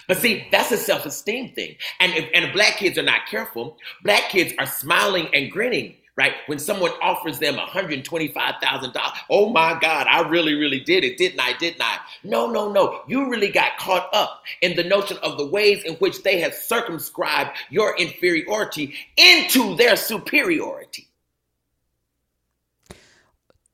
But 0.08 0.17
see, 0.17 0.47
that's 0.52 0.71
a 0.71 0.78
self 0.78 1.06
esteem 1.06 1.54
thing. 1.54 1.76
And 2.00 2.13
if, 2.13 2.30
and 2.34 2.54
black 2.54 2.78
kids 2.78 2.97
are 2.97 3.04
not 3.04 3.28
careful, 3.30 3.78
black 4.04 4.30
kids 4.30 4.54
are 4.58 4.65
smiling 4.65 5.28
and 5.34 5.52
grinning, 5.52 5.95
right? 6.15 6.34
When 6.47 6.60
someone 6.60 6.91
offers 7.02 7.39
them 7.39 7.56
$125,000, 7.56 9.13
oh 9.30 9.50
my 9.50 9.78
God, 9.80 10.08
I 10.08 10.28
really, 10.28 10.54
really 10.56 10.80
did 10.80 11.04
it, 11.04 11.17
didn't 11.17 11.39
I? 11.39 11.54
Didn't 11.54 11.82
I? 11.82 11.97
No, 12.24 12.50
no, 12.50 12.71
no. 12.71 13.02
You 13.08 13.30
really 13.30 13.50
got 13.50 13.78
caught 13.78 14.10
up 14.13 14.43
in 14.62 14.76
the 14.76 14.84
notion 14.84 15.17
of 15.24 15.38
the 15.38 15.45
ways 15.45 15.84
in 15.84 15.95
which 15.95 16.24
they 16.24 16.39
have 16.41 16.54
circumscribed 16.54 17.58
your 17.69 17.97
inferiority 17.97 18.93
into 19.17 19.76
their 19.76 19.95
superiority. 19.95 21.08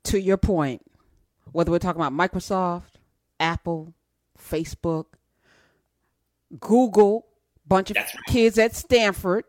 To 0.06 0.22
your 0.22 0.38
point, 0.38 0.82
whether 1.52 1.72
we're 1.72 1.80
talking 1.80 2.02
about 2.02 2.14
Microsoft, 2.14 2.92
Apple, 3.40 3.94
Facebook, 4.40 5.06
Google, 6.60 7.28
bunch 7.68 7.92
of 7.92 7.98
right. 7.98 8.16
kids 8.28 8.58
at 8.58 8.76
Stanford 8.76 9.44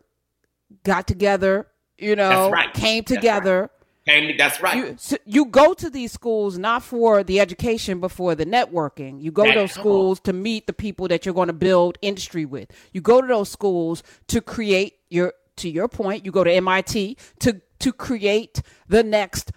got 0.83 1.07
together, 1.07 1.69
you 1.99 2.17
know, 2.17 2.51
right. 2.51 2.73
came 2.73 3.05
together. 3.05 3.63
That's 3.63 3.73
right. 3.73 4.29
Came, 4.29 4.37
that's 4.39 4.63
right. 4.63 4.77
You, 4.77 4.95
so 4.99 5.17
you, 5.27 5.45
go 5.45 5.75
to 5.75 5.91
these 5.91 6.13
schools 6.13 6.57
not 6.57 6.83
for 6.83 7.23
the 7.23 7.41
education, 7.41 8.01
but 8.01 8.11
for 8.11 8.35
the 8.35 8.47
networking. 8.47 9.21
You 9.23 9.31
go 9.31 9.45
to 9.45 9.53
those 9.53 9.73
schools 9.73 10.19
to 10.21 10.33
meet 10.33 10.67
the 10.67 10.73
people 10.73 11.09
that 11.09 11.27
you're 11.27 11.35
going 11.35 11.49
to 11.49 11.53
build 11.53 11.99
industry 12.01 12.47
with. 12.47 12.71
You 12.93 13.03
go 13.03 13.21
to 13.21 13.27
those 13.27 13.51
schools 13.51 14.03
to 14.29 14.41
create 14.41 14.95
your, 15.11 15.35
to 15.57 15.69
your 15.69 15.89
point, 15.89 16.25
you 16.25 16.33
go 16.33 16.43
to 16.43 16.51
MIT 16.51 17.19
to 17.41 17.61
to 17.81 17.93
create 17.93 18.61
the 18.89 19.03
next 19.03 19.53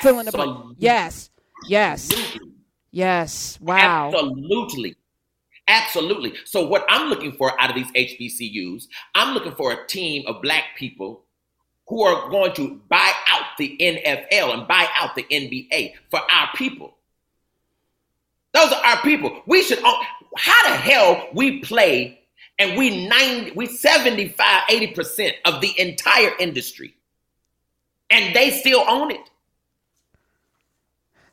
fill 0.00 0.18
in 0.18 0.26
the 0.26 0.32
blank. 0.32 0.76
Yes, 0.78 1.30
yes, 1.68 2.10
yes. 2.90 3.58
Wow. 3.60 4.08
Absolutely. 4.08 4.96
Absolutely. 5.66 6.34
So, 6.44 6.66
what 6.66 6.84
I'm 6.88 7.10
looking 7.10 7.32
for 7.32 7.60
out 7.60 7.70
of 7.70 7.76
these 7.76 7.92
HBCUs, 7.92 8.84
I'm 9.14 9.34
looking 9.34 9.52
for 9.52 9.72
a 9.72 9.86
team 9.86 10.24
of 10.26 10.40
black 10.40 10.64
people 10.76 11.24
who 11.88 12.02
are 12.02 12.30
going 12.30 12.52
to 12.54 12.80
buy 12.88 13.12
out 13.28 13.44
the 13.58 13.76
NFL 13.80 14.54
and 14.54 14.68
buy 14.68 14.88
out 14.94 15.14
the 15.14 15.24
NBA 15.24 15.94
for 16.10 16.20
our 16.30 16.48
people. 16.54 16.94
Those 18.52 18.72
are 18.72 18.84
our 18.84 19.02
people. 19.02 19.42
We 19.46 19.62
should 19.62 19.82
own. 19.82 19.94
How 20.36 20.62
the 20.68 20.76
hell 20.76 21.28
we 21.34 21.60
play 21.60 22.20
and 22.58 22.76
we 22.76 23.08
90, 23.08 23.52
we 23.52 23.66
75, 23.66 24.62
80% 24.68 25.32
of 25.44 25.60
the 25.60 25.72
entire 25.80 26.32
industry 26.38 26.94
and 28.10 28.34
they 28.34 28.50
still 28.50 28.84
own 28.88 29.10
it. 29.10 29.30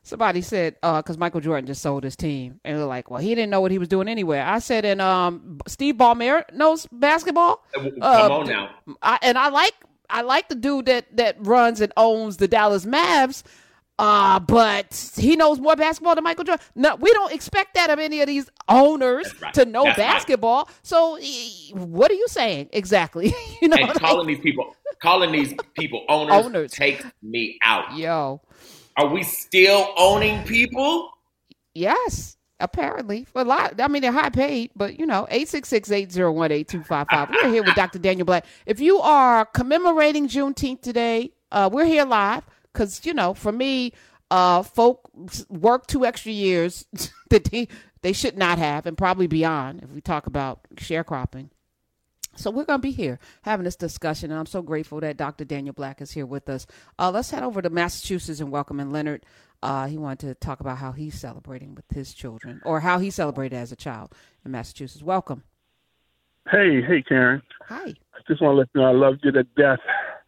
Somebody 0.02 0.40
said, 0.40 0.76
uh, 0.84 1.02
because 1.02 1.16
uh, 1.16 1.18
Michael 1.18 1.40
Jordan 1.40 1.66
just 1.66 1.82
sold 1.82 2.04
his 2.04 2.14
team, 2.14 2.60
and 2.64 2.78
they're 2.78 2.86
like, 2.86 3.10
"Well, 3.10 3.20
he 3.20 3.34
didn't 3.34 3.50
know 3.50 3.60
what 3.60 3.72
he 3.72 3.78
was 3.78 3.88
doing 3.88 4.06
anywhere." 4.06 4.46
I 4.46 4.60
said, 4.60 4.84
"And 4.84 5.00
um, 5.00 5.58
Steve 5.66 5.96
Ballmer 5.96 6.44
knows 6.52 6.86
basketball." 6.92 7.64
Come 7.74 7.92
uh, 8.00 8.28
on 8.30 8.46
now. 8.46 8.70
I, 9.02 9.18
and 9.20 9.36
I 9.36 9.48
like 9.48 9.74
I 10.10 10.22
like 10.22 10.48
the 10.48 10.54
dude 10.54 10.86
that 10.86 11.16
that 11.16 11.36
runs 11.38 11.80
and 11.80 11.92
owns 11.96 12.36
the 12.38 12.48
Dallas 12.48 12.84
Mavs. 12.84 13.42
Uh, 13.98 14.38
but 14.40 15.10
he 15.16 15.36
knows 15.36 15.58
more 15.58 15.74
basketball 15.74 16.14
than 16.14 16.24
Michael 16.24 16.44
Jordan. 16.44 16.64
No, 16.74 16.96
we 16.96 17.10
don't 17.12 17.32
expect 17.32 17.74
that 17.74 17.88
of 17.88 17.98
any 17.98 18.20
of 18.20 18.26
these 18.26 18.50
owners 18.68 19.32
right. 19.40 19.54
to 19.54 19.64
know 19.64 19.84
That's 19.84 19.96
basketball. 19.96 20.64
Right. 20.64 20.74
So, 20.82 21.18
what 21.72 22.10
are 22.10 22.14
you 22.14 22.28
saying 22.28 22.68
exactly? 22.72 23.32
you 23.62 23.68
know, 23.68 23.76
and 23.76 23.94
calling 23.94 24.26
these 24.26 24.40
people, 24.40 24.76
calling 25.00 25.32
these 25.32 25.54
people 25.74 26.04
owners, 26.10 26.44
owners, 26.44 26.72
takes 26.72 27.04
me 27.22 27.58
out. 27.62 27.96
Yo, 27.96 28.42
are 28.98 29.06
we 29.06 29.22
still 29.22 29.88
owning 29.96 30.42
people? 30.44 31.10
Yes, 31.74 32.35
apparently. 32.60 33.24
For 33.24 33.42
a 33.42 33.44
lot. 33.44 33.80
I 33.80 33.88
mean, 33.88 34.02
they're 34.02 34.12
high 34.12 34.30
paid, 34.30 34.70
but 34.76 34.98
you 34.98 35.06
know, 35.06 35.26
866-801-8255. 35.30 37.30
We're 37.30 37.50
here 37.50 37.62
with 37.62 37.74
Dr. 37.74 37.98
Daniel 37.98 38.24
Black. 38.24 38.46
If 38.64 38.80
you 38.80 38.98
are 38.98 39.44
commemorating 39.46 40.28
Juneteenth 40.28 40.82
today, 40.82 41.32
uh, 41.52 41.68
we're 41.72 41.84
here 41.84 42.04
live 42.04 42.44
because, 42.72 43.04
you 43.04 43.14
know, 43.14 43.34
for 43.34 43.52
me, 43.52 43.92
uh, 44.30 44.62
folk 44.62 45.08
work 45.48 45.86
two 45.86 46.04
extra 46.04 46.32
years 46.32 46.86
that 47.30 47.44
they, 47.44 47.68
they 48.02 48.12
should 48.12 48.36
not 48.36 48.58
have 48.58 48.86
and 48.86 48.98
probably 48.98 49.26
beyond 49.26 49.82
if 49.82 49.90
we 49.90 50.00
talk 50.00 50.26
about 50.26 50.60
sharecropping. 50.76 51.50
So 52.36 52.50
we're 52.50 52.64
going 52.64 52.80
to 52.80 52.82
be 52.82 52.90
here 52.90 53.18
having 53.42 53.64
this 53.64 53.76
discussion, 53.76 54.30
and 54.30 54.38
I'm 54.38 54.46
so 54.46 54.60
grateful 54.60 55.00
that 55.00 55.16
Dr. 55.16 55.44
Daniel 55.44 55.72
Black 55.72 56.02
is 56.02 56.10
here 56.10 56.26
with 56.26 56.50
us. 56.50 56.66
Uh, 56.98 57.10
let's 57.10 57.30
head 57.30 57.42
over 57.42 57.62
to 57.62 57.70
Massachusetts 57.70 58.40
and 58.40 58.50
welcome 58.50 58.78
in 58.78 58.92
Leonard. 58.92 59.24
Uh, 59.66 59.86
he 59.88 59.98
wanted 59.98 60.28
to 60.28 60.34
talk 60.34 60.60
about 60.60 60.78
how 60.78 60.92
he's 60.92 61.18
celebrating 61.18 61.74
with 61.74 61.84
his 61.92 62.14
children, 62.14 62.60
or 62.64 62.80
how 62.80 63.00
he 63.00 63.10
celebrated 63.10 63.56
as 63.56 63.72
a 63.72 63.76
child 63.76 64.12
in 64.44 64.52
Massachusetts. 64.52 65.02
Welcome. 65.02 65.42
Hey, 66.48 66.80
hey, 66.80 67.02
Karen. 67.02 67.42
Hi. 67.68 67.88
I 67.88 68.18
just 68.28 68.40
want 68.40 68.54
to 68.54 68.58
let 68.58 68.68
you 68.74 68.80
know 68.80 68.86
I 68.86 68.92
love 68.92 69.16
you 69.24 69.32
to 69.32 69.42
death. 69.42 69.80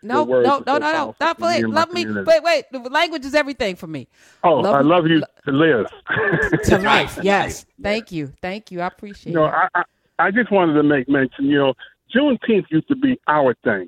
No, 0.02 0.24
no, 0.24 0.40
no, 0.42 0.62
no, 0.66 0.78
no, 0.78 1.14
not 1.20 1.38
for 1.38 1.50
it. 1.52 1.68
Love 1.68 1.92
me. 1.92 2.04
Wait, 2.06 2.42
wait. 2.42 2.64
The 2.72 2.80
language 2.80 3.24
is 3.24 3.34
everything 3.34 3.76
for 3.76 3.86
me. 3.86 4.08
Oh, 4.42 4.56
love 4.56 4.74
I 4.74 4.80
love 4.80 5.06
you 5.06 5.20
to 5.44 5.52
live. 5.52 5.86
to 6.64 6.78
life, 6.78 7.18
yes. 7.22 7.64
Thank 7.80 8.10
you. 8.10 8.32
Thank 8.42 8.72
you. 8.72 8.80
I 8.80 8.88
appreciate 8.88 9.32
you 9.32 9.38
know, 9.38 9.46
it. 9.46 9.52
I, 9.52 9.68
I, 9.74 9.82
I 10.18 10.30
just 10.32 10.50
wanted 10.50 10.74
to 10.74 10.82
make 10.82 11.08
mention, 11.08 11.46
you 11.46 11.58
know, 11.58 11.74
Juneteenth 12.14 12.66
used 12.70 12.88
to 12.88 12.96
be 12.96 13.20
our 13.28 13.54
thing, 13.62 13.86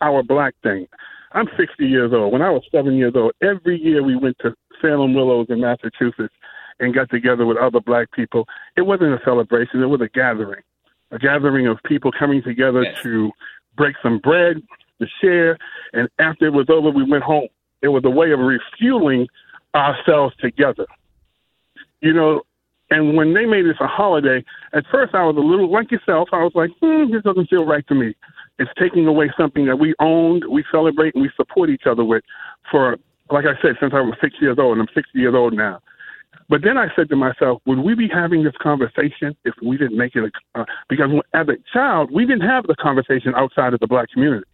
our 0.00 0.22
black 0.22 0.54
thing. 0.62 0.86
I'm 1.32 1.48
60 1.56 1.86
years 1.86 2.12
old. 2.12 2.32
When 2.32 2.42
I 2.42 2.50
was 2.50 2.62
seven 2.70 2.94
years 2.94 3.14
old, 3.16 3.32
every 3.42 3.80
year 3.80 4.02
we 4.02 4.16
went 4.16 4.36
to 4.40 4.54
Salem 4.82 5.14
Willows 5.14 5.46
in 5.48 5.60
Massachusetts 5.60 6.34
and 6.80 6.94
got 6.94 7.08
together 7.10 7.46
with 7.46 7.56
other 7.56 7.80
black 7.80 8.10
people. 8.12 8.46
It 8.76 8.82
wasn't 8.82 9.14
a 9.14 9.20
celebration, 9.24 9.82
it 9.82 9.86
was 9.86 10.00
a 10.00 10.08
gathering, 10.08 10.62
a 11.10 11.18
gathering 11.18 11.66
of 11.66 11.78
people 11.86 12.10
coming 12.12 12.42
together 12.42 12.82
yes. 12.82 13.02
to 13.02 13.30
break 13.76 13.94
some 14.02 14.18
bread, 14.18 14.56
to 15.00 15.06
share, 15.20 15.56
and 15.92 16.08
after 16.18 16.46
it 16.46 16.52
was 16.52 16.66
over, 16.68 16.90
we 16.90 17.08
went 17.08 17.24
home. 17.24 17.48
It 17.82 17.88
was 17.88 18.04
a 18.04 18.10
way 18.10 18.32
of 18.32 18.40
refueling 18.40 19.26
ourselves 19.74 20.34
together. 20.36 20.86
You 22.00 22.12
know, 22.12 22.42
and 22.90 23.16
when 23.16 23.32
they 23.32 23.46
made 23.46 23.64
this 23.64 23.80
a 23.80 23.86
holiday, 23.86 24.44
at 24.74 24.84
first 24.90 25.14
I 25.14 25.24
was 25.24 25.36
a 25.36 25.40
little 25.40 25.72
like 25.72 25.90
yourself. 25.90 26.28
I 26.32 26.42
was 26.42 26.52
like, 26.54 26.70
hmm, 26.80 27.10
this 27.10 27.22
doesn't 27.22 27.48
feel 27.48 27.64
right 27.64 27.86
to 27.88 27.94
me. 27.94 28.14
It's 28.58 28.70
taking 28.78 29.06
away 29.06 29.30
something 29.36 29.64
that 29.66 29.76
we 29.76 29.94
owned, 29.98 30.44
we 30.48 30.62
celebrate, 30.70 31.14
and 31.14 31.22
we 31.22 31.30
support 31.36 31.70
each 31.70 31.86
other 31.86 32.04
with 32.04 32.22
for, 32.70 32.98
like 33.32 33.46
I 33.46 33.60
said, 33.62 33.76
since 33.80 33.92
I 33.94 34.00
was 34.00 34.14
six 34.20 34.36
years 34.40 34.58
old, 34.58 34.78
and 34.78 34.88
I'm 34.88 34.94
60 34.94 35.18
years 35.18 35.34
old 35.34 35.54
now. 35.54 35.80
But 36.48 36.62
then 36.62 36.76
I 36.76 36.88
said 36.94 37.08
to 37.08 37.16
myself, 37.16 37.62
would 37.66 37.78
we 37.78 37.94
be 37.94 38.08
having 38.08 38.42
this 38.42 38.54
conversation 38.60 39.36
if 39.44 39.54
we 39.62 39.76
didn't 39.76 39.96
make 39.96 40.14
it 40.14 40.24
a, 40.24 40.60
uh, 40.60 40.64
because 40.88 41.10
as 41.34 41.48
a 41.48 41.56
child, 41.72 42.10
we 42.12 42.26
didn't 42.26 42.48
have 42.48 42.66
the 42.66 42.74
conversation 42.76 43.32
outside 43.34 43.74
of 43.74 43.80
the 43.80 43.86
black 43.86 44.10
community. 44.10 44.44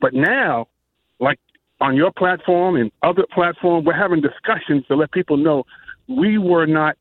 But 0.00 0.14
now, 0.14 0.68
like 1.20 1.38
on 1.80 1.96
your 1.96 2.12
platform 2.12 2.76
and 2.76 2.90
other 3.02 3.24
platforms, 3.32 3.86
we're 3.86 3.94
having 3.94 4.20
discussions 4.20 4.86
to 4.88 4.96
let 4.96 5.10
people 5.12 5.36
know 5.36 5.64
we 6.08 6.38
were 6.38 6.66
not 6.66 6.96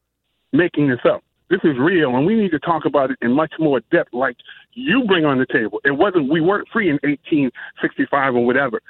making 0.52 0.90
this 0.90 1.00
up. 1.06 1.24
This 1.50 1.60
is 1.64 1.78
real, 1.78 2.16
and 2.16 2.26
we 2.26 2.36
need 2.36 2.52
to 2.52 2.60
talk 2.60 2.86
about 2.86 3.12
it 3.12 3.20
in 3.22 3.32
much 3.32 3.54
more 3.60 3.80
depth, 3.92 4.14
like 4.14 4.36
you 4.74 5.04
bring 5.06 5.26
on 5.26 5.38
the 5.38 5.46
table. 5.46 5.80
It 5.86 5.92
wasn't 5.92 6.32
we 6.32 6.42
weren't 6.42 6.68
free 6.74 6.90
in 6.90 6.96
1865 7.04 8.36
or 8.36 8.46
whatever. 8.46 8.82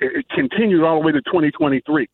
It, 0.00 0.18
it 0.18 0.28
continued 0.28 0.84
all 0.84 1.00
the 1.00 1.06
way 1.06 1.12
to 1.12 1.20
2023. 1.22 2.08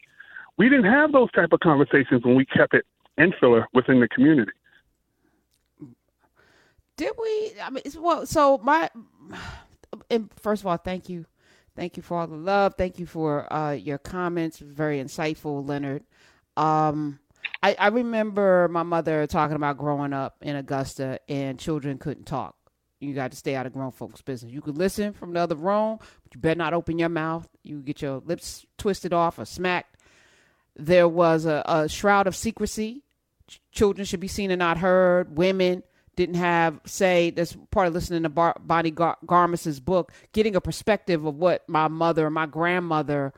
We 0.56 0.68
didn't 0.68 0.90
have 0.90 1.12
those 1.12 1.30
type 1.32 1.52
of 1.52 1.60
conversations 1.60 2.24
when 2.24 2.34
we 2.34 2.46
kept 2.46 2.74
it 2.74 2.86
insular 3.18 3.66
within 3.74 4.00
the 4.00 4.08
community. 4.08 4.52
Did 6.96 7.12
we? 7.18 7.52
I 7.62 7.70
mean, 7.70 7.82
well, 7.98 8.26
so 8.26 8.58
my. 8.62 8.90
First 10.36 10.62
of 10.62 10.66
all, 10.66 10.76
thank 10.76 11.08
you, 11.08 11.26
thank 11.74 11.96
you 11.96 12.02
for 12.02 12.18
all 12.18 12.26
the 12.26 12.36
love. 12.36 12.74
Thank 12.78 12.98
you 12.98 13.06
for 13.06 13.52
uh, 13.52 13.72
your 13.72 13.98
comments. 13.98 14.58
Very 14.58 15.02
insightful, 15.02 15.66
Leonard. 15.66 16.04
Um, 16.56 17.18
I, 17.62 17.76
I 17.78 17.88
remember 17.88 18.68
my 18.68 18.82
mother 18.82 19.26
talking 19.26 19.56
about 19.56 19.76
growing 19.76 20.12
up 20.12 20.36
in 20.40 20.56
Augusta 20.56 21.20
and 21.28 21.58
children 21.58 21.98
couldn't 21.98 22.24
talk. 22.24 22.56
You 23.00 23.14
got 23.14 23.30
to 23.30 23.36
stay 23.36 23.54
out 23.54 23.66
of 23.66 23.72
grown 23.72 23.92
folks' 23.92 24.22
business. 24.22 24.52
You 24.52 24.60
could 24.60 24.76
listen 24.76 25.12
from 25.12 25.32
the 25.32 25.40
other 25.40 25.54
room, 25.54 25.98
but 25.98 26.34
you 26.34 26.40
better 26.40 26.58
not 26.58 26.74
open 26.74 26.98
your 26.98 27.08
mouth. 27.08 27.48
You 27.62 27.80
get 27.80 28.02
your 28.02 28.18
lips 28.18 28.66
twisted 28.76 29.12
off 29.12 29.38
or 29.38 29.46
smacked. 29.46 29.96
There 30.76 31.08
was 31.08 31.46
a, 31.46 31.62
a 31.66 31.88
shroud 31.88 32.26
of 32.26 32.36
secrecy. 32.36 33.02
Ch- 33.46 33.60
children 33.72 34.04
should 34.04 34.20
be 34.20 34.28
seen 34.28 34.50
and 34.50 34.58
not 34.58 34.78
heard. 34.78 35.36
Women 35.36 35.82
didn't 36.14 36.36
have 36.36 36.80
say. 36.84 37.30
That's 37.30 37.56
part 37.70 37.88
of 37.88 37.94
listening 37.94 38.22
to 38.24 38.28
Bar- 38.28 38.56
Bonnie 38.60 38.90
Gar- 38.90 39.18
Garmus's 39.24 39.80
book, 39.80 40.12
getting 40.32 40.54
a 40.54 40.60
perspective 40.60 41.24
of 41.24 41.36
what 41.36 41.66
my 41.68 41.88
mother, 41.88 42.28
my 42.30 42.46
grandmother, 42.46 43.32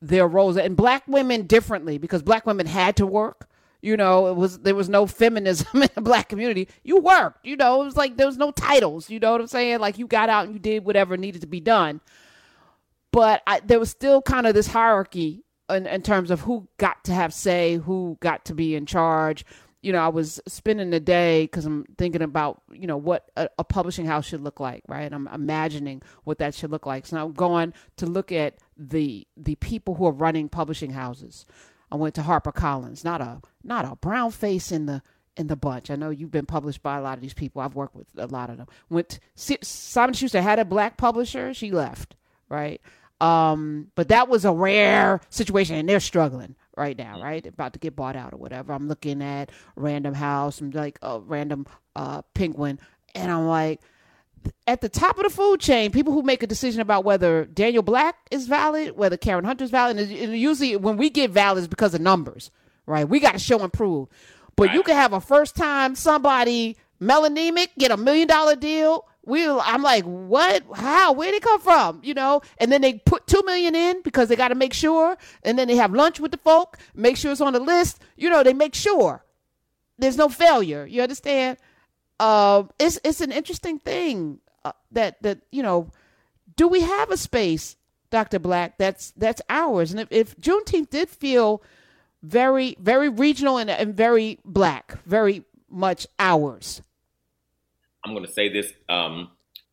their 0.00 0.26
roles, 0.26 0.56
and 0.56 0.76
black 0.76 1.02
women 1.06 1.46
differently 1.46 1.98
because 1.98 2.22
black 2.22 2.46
women 2.46 2.66
had 2.66 2.96
to 2.96 3.06
work 3.06 3.48
you 3.84 3.98
know 3.98 4.28
it 4.28 4.34
was 4.34 4.60
there 4.60 4.74
was 4.74 4.88
no 4.88 5.06
feminism 5.06 5.66
in 5.82 5.90
the 5.94 6.00
black 6.00 6.28
community. 6.30 6.68
You 6.82 6.98
worked 7.00 7.44
you 7.44 7.56
know 7.56 7.82
it 7.82 7.84
was 7.84 7.96
like 7.96 8.16
there 8.16 8.26
was 8.26 8.38
no 8.38 8.50
titles 8.50 9.10
you 9.10 9.20
know 9.20 9.32
what 9.32 9.40
i'm 9.42 9.46
saying? 9.46 9.78
Like 9.78 9.98
you 9.98 10.06
got 10.06 10.28
out 10.28 10.46
and 10.46 10.54
you 10.54 10.58
did 10.58 10.84
whatever 10.84 11.16
needed 11.16 11.42
to 11.42 11.46
be 11.46 11.60
done. 11.60 12.00
But 13.12 13.42
I, 13.46 13.60
there 13.60 13.78
was 13.78 13.90
still 13.90 14.22
kind 14.22 14.46
of 14.46 14.54
this 14.54 14.66
hierarchy 14.66 15.44
in, 15.70 15.86
in 15.86 16.02
terms 16.02 16.30
of 16.32 16.40
who 16.40 16.66
got 16.78 17.04
to 17.04 17.12
have 17.12 17.32
say 17.32 17.76
who 17.76 18.18
got 18.20 18.44
to 18.46 18.54
be 18.54 18.74
in 18.74 18.86
charge. 18.86 19.44
You 19.82 19.92
know 19.92 19.98
i 19.98 20.08
was 20.08 20.40
spending 20.48 20.88
the 20.88 20.98
day 20.98 21.44
because 21.44 21.66
i'm 21.66 21.84
thinking 21.98 22.22
about 22.22 22.62
you 22.72 22.86
know 22.86 22.96
what 22.96 23.30
a, 23.36 23.50
a 23.58 23.64
publishing 23.64 24.06
house 24.06 24.24
should 24.24 24.40
look 24.40 24.58
like 24.58 24.82
right? 24.88 25.12
I'm 25.12 25.28
imagining 25.28 26.00
what 26.24 26.38
that 26.38 26.54
should 26.54 26.70
look 26.70 26.86
like. 26.86 27.04
So 27.04 27.18
i'm 27.18 27.34
going 27.34 27.74
to 27.98 28.06
look 28.06 28.32
at 28.32 28.56
the 28.78 29.26
the 29.36 29.56
people 29.56 29.94
who 29.94 30.06
are 30.06 30.12
running 30.12 30.48
publishing 30.48 30.92
houses 30.92 31.44
I 31.94 31.96
went 31.96 32.16
to 32.16 32.22
HarperCollins, 32.22 33.04
not 33.04 33.20
a 33.20 33.40
not 33.62 33.84
a 33.84 33.94
brown 33.94 34.32
face 34.32 34.72
in 34.72 34.86
the 34.86 35.00
in 35.36 35.46
the 35.46 35.54
bunch. 35.54 35.92
I 35.92 35.94
know 35.94 36.10
you've 36.10 36.32
been 36.32 36.44
published 36.44 36.82
by 36.82 36.98
a 36.98 37.00
lot 37.00 37.16
of 37.16 37.22
these 37.22 37.34
people. 37.34 37.62
I've 37.62 37.76
worked 37.76 37.94
with 37.94 38.08
a 38.16 38.26
lot 38.26 38.50
of 38.50 38.56
them. 38.56 38.66
Went 38.90 39.20
to, 39.36 39.58
Simon 39.62 40.12
Schuster 40.12 40.42
had 40.42 40.58
a 40.58 40.64
black 40.64 40.96
publisher. 40.96 41.54
She 41.54 41.70
left, 41.70 42.16
right? 42.48 42.80
Um, 43.20 43.92
but 43.94 44.08
that 44.08 44.28
was 44.28 44.44
a 44.44 44.52
rare 44.52 45.20
situation, 45.30 45.76
and 45.76 45.88
they're 45.88 46.00
struggling 46.00 46.56
right 46.76 46.98
now, 46.98 47.22
right? 47.22 47.46
About 47.46 47.74
to 47.74 47.78
get 47.78 47.94
bought 47.94 48.16
out 48.16 48.32
or 48.32 48.38
whatever. 48.38 48.72
I'm 48.72 48.88
looking 48.88 49.22
at 49.22 49.52
Random 49.76 50.14
House, 50.14 50.60
I'm 50.60 50.72
like 50.72 50.98
a 51.00 51.20
random 51.20 51.64
uh, 51.94 52.22
Penguin, 52.34 52.80
and 53.14 53.30
I'm 53.30 53.46
like, 53.46 53.80
at 54.66 54.80
the 54.80 54.88
top 54.88 55.18
of 55.18 55.24
the 55.24 55.30
food 55.30 55.60
chain, 55.60 55.90
people 55.90 56.12
who 56.12 56.22
make 56.22 56.42
a 56.42 56.46
decision 56.46 56.80
about 56.80 57.04
whether 57.04 57.44
Daniel 57.44 57.82
Black 57.82 58.16
is 58.30 58.46
valid, 58.46 58.96
whether 58.96 59.16
Karen 59.16 59.44
Hunter 59.44 59.64
is 59.64 59.70
valid, 59.70 59.98
and 59.98 60.38
usually 60.38 60.76
when 60.76 60.96
we 60.96 61.10
get 61.10 61.30
valid 61.30 61.62
is 61.62 61.68
because 61.68 61.94
of 61.94 62.00
numbers, 62.00 62.50
right? 62.86 63.08
We 63.08 63.20
got 63.20 63.32
to 63.32 63.38
show 63.38 63.60
and 63.60 63.72
prove. 63.72 64.08
But 64.56 64.68
right. 64.68 64.74
you 64.74 64.82
can 64.82 64.96
have 64.96 65.12
a 65.12 65.20
first 65.20 65.56
time 65.56 65.94
somebody 65.94 66.76
melanemic 67.00 67.68
get 67.78 67.90
a 67.90 67.96
million 67.96 68.28
dollar 68.28 68.56
deal. 68.56 69.06
We, 69.26 69.48
I'm 69.48 69.82
like, 69.82 70.04
what? 70.04 70.64
How? 70.74 71.12
Where 71.12 71.30
did 71.30 71.38
it 71.38 71.42
come 71.42 71.60
from? 71.60 72.00
You 72.04 72.14
know? 72.14 72.42
And 72.58 72.70
then 72.70 72.82
they 72.82 72.94
put 72.94 73.26
two 73.26 73.42
million 73.44 73.74
in 73.74 74.02
because 74.02 74.28
they 74.28 74.36
got 74.36 74.48
to 74.48 74.54
make 74.54 74.74
sure. 74.74 75.16
And 75.42 75.58
then 75.58 75.66
they 75.66 75.76
have 75.76 75.94
lunch 75.94 76.20
with 76.20 76.30
the 76.30 76.36
folk, 76.38 76.78
make 76.94 77.16
sure 77.16 77.32
it's 77.32 77.40
on 77.40 77.54
the 77.54 77.60
list. 77.60 78.02
You 78.16 78.28
know, 78.28 78.42
they 78.42 78.52
make 78.52 78.74
sure 78.74 79.24
there's 79.98 80.18
no 80.18 80.28
failure. 80.28 80.86
You 80.86 81.02
understand? 81.02 81.56
Uh, 82.20 82.64
it's 82.78 82.98
it's 83.04 83.20
an 83.20 83.32
interesting 83.32 83.78
thing 83.78 84.38
uh, 84.64 84.72
that 84.92 85.22
that 85.22 85.38
you 85.50 85.62
know, 85.62 85.90
do 86.56 86.68
we 86.68 86.80
have 86.80 87.10
a 87.10 87.16
space, 87.16 87.76
Doctor 88.10 88.38
Black? 88.38 88.78
That's 88.78 89.12
that's 89.16 89.42
ours. 89.48 89.90
And 89.90 90.00
if, 90.00 90.08
if 90.10 90.36
Juneteenth 90.36 90.90
did 90.90 91.08
feel 91.08 91.62
very 92.22 92.76
very 92.80 93.08
regional 93.08 93.58
and, 93.58 93.70
and 93.70 93.96
very 93.96 94.38
black, 94.44 95.02
very 95.04 95.44
much 95.68 96.06
ours. 96.18 96.82
I'm 98.04 98.12
going 98.12 98.26
to 98.26 98.32
say 98.32 98.52
this, 98.52 98.72
um, 98.88 99.30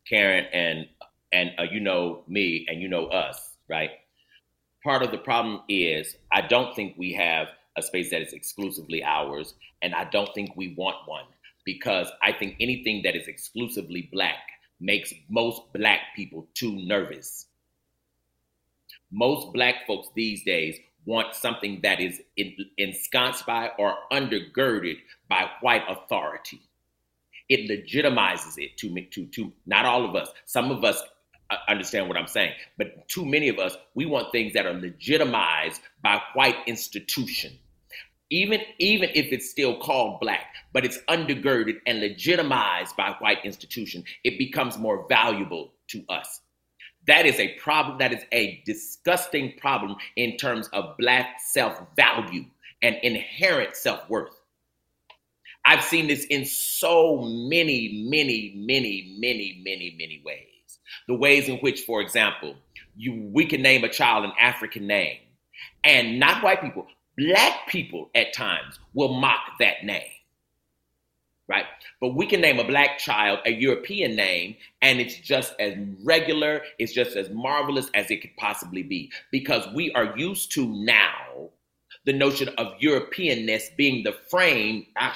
Karen, 0.08 0.46
and 0.52 0.86
and 1.32 1.50
uh, 1.58 1.64
you 1.70 1.80
know 1.80 2.24
me, 2.26 2.66
and 2.68 2.80
you 2.80 2.88
know 2.88 3.06
us, 3.06 3.56
right? 3.68 3.90
Part 4.82 5.02
of 5.02 5.12
the 5.12 5.18
problem 5.18 5.62
is 5.68 6.16
I 6.32 6.40
don't 6.40 6.74
think 6.74 6.94
we 6.98 7.12
have 7.12 7.48
a 7.76 7.82
space 7.82 8.10
that 8.10 8.20
is 8.20 8.32
exclusively 8.32 9.04
ours, 9.04 9.54
and 9.80 9.94
I 9.94 10.04
don't 10.04 10.32
think 10.34 10.56
we 10.56 10.74
want 10.76 10.96
one 11.06 11.24
because 11.64 12.08
I 12.22 12.32
think 12.32 12.56
anything 12.60 13.02
that 13.04 13.16
is 13.16 13.28
exclusively 13.28 14.08
black 14.12 14.40
makes 14.80 15.12
most 15.28 15.62
black 15.72 16.00
people 16.16 16.48
too 16.54 16.74
nervous. 16.86 17.46
Most 19.10 19.52
black 19.52 19.86
folks 19.86 20.08
these 20.14 20.42
days 20.44 20.78
want 21.04 21.34
something 21.34 21.80
that 21.82 22.00
is 22.00 22.20
ensconced 22.78 23.46
by 23.46 23.70
or 23.78 23.94
undergirded 24.12 24.96
by 25.28 25.48
white 25.60 25.82
authority. 25.88 26.60
It 27.48 27.68
legitimizes 27.68 28.54
it 28.56 28.76
to 28.78 28.94
to 29.10 29.26
to 29.26 29.52
not 29.66 29.84
all 29.84 30.04
of 30.04 30.14
us. 30.16 30.30
Some 30.46 30.70
of 30.70 30.84
us 30.84 31.02
uh, 31.50 31.56
understand 31.68 32.08
what 32.08 32.16
I'm 32.16 32.28
saying, 32.28 32.52
but 32.78 33.08
too 33.08 33.26
many 33.26 33.48
of 33.48 33.58
us 33.58 33.76
we 33.94 34.06
want 34.06 34.32
things 34.32 34.52
that 34.54 34.66
are 34.66 34.74
legitimized 34.74 35.82
by 36.02 36.20
white 36.34 36.56
institution 36.66 37.58
even 38.32 38.60
even 38.78 39.10
if 39.14 39.30
it's 39.30 39.50
still 39.50 39.78
called 39.78 40.18
black, 40.20 40.46
but 40.72 40.84
it's 40.86 40.98
undergirded 41.08 41.76
and 41.86 42.00
legitimized 42.00 42.96
by 42.96 43.14
white 43.18 43.44
institution, 43.44 44.02
it 44.24 44.38
becomes 44.38 44.78
more 44.78 45.06
valuable 45.08 45.72
to 45.88 46.02
us. 46.08 46.40
That 47.06 47.26
is 47.26 47.38
a 47.38 47.54
problem. 47.58 47.98
That 47.98 48.12
is 48.12 48.24
a 48.32 48.62
disgusting 48.64 49.52
problem 49.58 49.96
in 50.16 50.36
terms 50.38 50.68
of 50.72 50.96
black 50.96 51.40
self-value 51.52 52.46
and 52.80 52.96
inherent 53.02 53.76
self-worth. 53.76 54.40
I've 55.66 55.84
seen 55.84 56.06
this 56.08 56.24
in 56.24 56.44
so 56.46 57.18
many, 57.18 58.06
many, 58.08 58.54
many, 58.56 59.16
many, 59.20 59.62
many, 59.62 59.94
many 59.98 60.22
ways. 60.24 60.78
The 61.06 61.14
ways 61.14 61.48
in 61.48 61.58
which, 61.58 61.82
for 61.82 62.00
example, 62.00 62.56
you 62.96 63.30
we 63.32 63.44
can 63.44 63.60
name 63.60 63.84
a 63.84 63.88
child 63.90 64.24
an 64.24 64.32
African 64.40 64.86
name, 64.86 65.18
and 65.84 66.18
not 66.18 66.42
white 66.42 66.62
people, 66.62 66.86
Black 67.18 67.68
people 67.68 68.10
at 68.14 68.32
times 68.32 68.80
will 68.94 69.12
mock 69.14 69.40
that 69.60 69.84
name, 69.84 70.02
right? 71.46 71.66
But 72.00 72.14
we 72.14 72.26
can 72.26 72.40
name 72.40 72.58
a 72.58 72.64
black 72.64 72.98
child 72.98 73.40
a 73.44 73.50
European 73.50 74.16
name, 74.16 74.56
and 74.80 75.00
it's 75.00 75.16
just 75.16 75.54
as 75.60 75.74
regular, 76.02 76.62
it's 76.78 76.92
just 76.92 77.16
as 77.16 77.28
marvelous 77.30 77.90
as 77.94 78.10
it 78.10 78.22
could 78.22 78.36
possibly 78.36 78.82
be 78.82 79.10
because 79.30 79.66
we 79.74 79.92
are 79.92 80.16
used 80.16 80.52
to 80.52 80.66
now 80.66 81.50
the 82.04 82.12
notion 82.12 82.48
of 82.58 82.74
Europeanness 82.80 83.74
being 83.76 84.02
the 84.02 84.12
frame, 84.12 84.86
ah, 84.96 85.14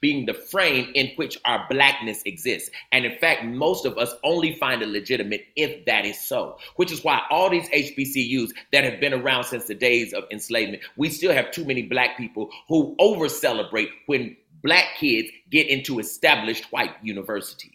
being 0.00 0.26
the 0.26 0.34
frame 0.34 0.90
in 0.94 1.10
which 1.16 1.38
our 1.44 1.66
blackness 1.70 2.22
exists. 2.24 2.70
And 2.92 3.04
in 3.04 3.16
fact, 3.18 3.44
most 3.44 3.84
of 3.84 3.96
us 3.98 4.12
only 4.24 4.56
find 4.56 4.82
it 4.82 4.88
legitimate 4.88 5.46
if 5.56 5.84
that 5.86 6.04
is 6.04 6.18
so, 6.18 6.58
which 6.76 6.90
is 6.90 7.04
why 7.04 7.22
all 7.30 7.48
these 7.50 7.68
HBCUs 7.68 8.50
that 8.72 8.84
have 8.84 9.00
been 9.00 9.14
around 9.14 9.44
since 9.44 9.66
the 9.66 9.74
days 9.74 10.12
of 10.12 10.24
enslavement, 10.30 10.82
we 10.96 11.10
still 11.10 11.32
have 11.32 11.50
too 11.50 11.64
many 11.64 11.82
black 11.82 12.16
people 12.16 12.50
who 12.68 12.96
over 12.98 13.28
celebrate 13.28 13.90
when 14.06 14.36
black 14.62 14.96
kids 14.98 15.28
get 15.50 15.68
into 15.68 15.98
established 15.98 16.64
white 16.72 16.94
universities. 17.02 17.73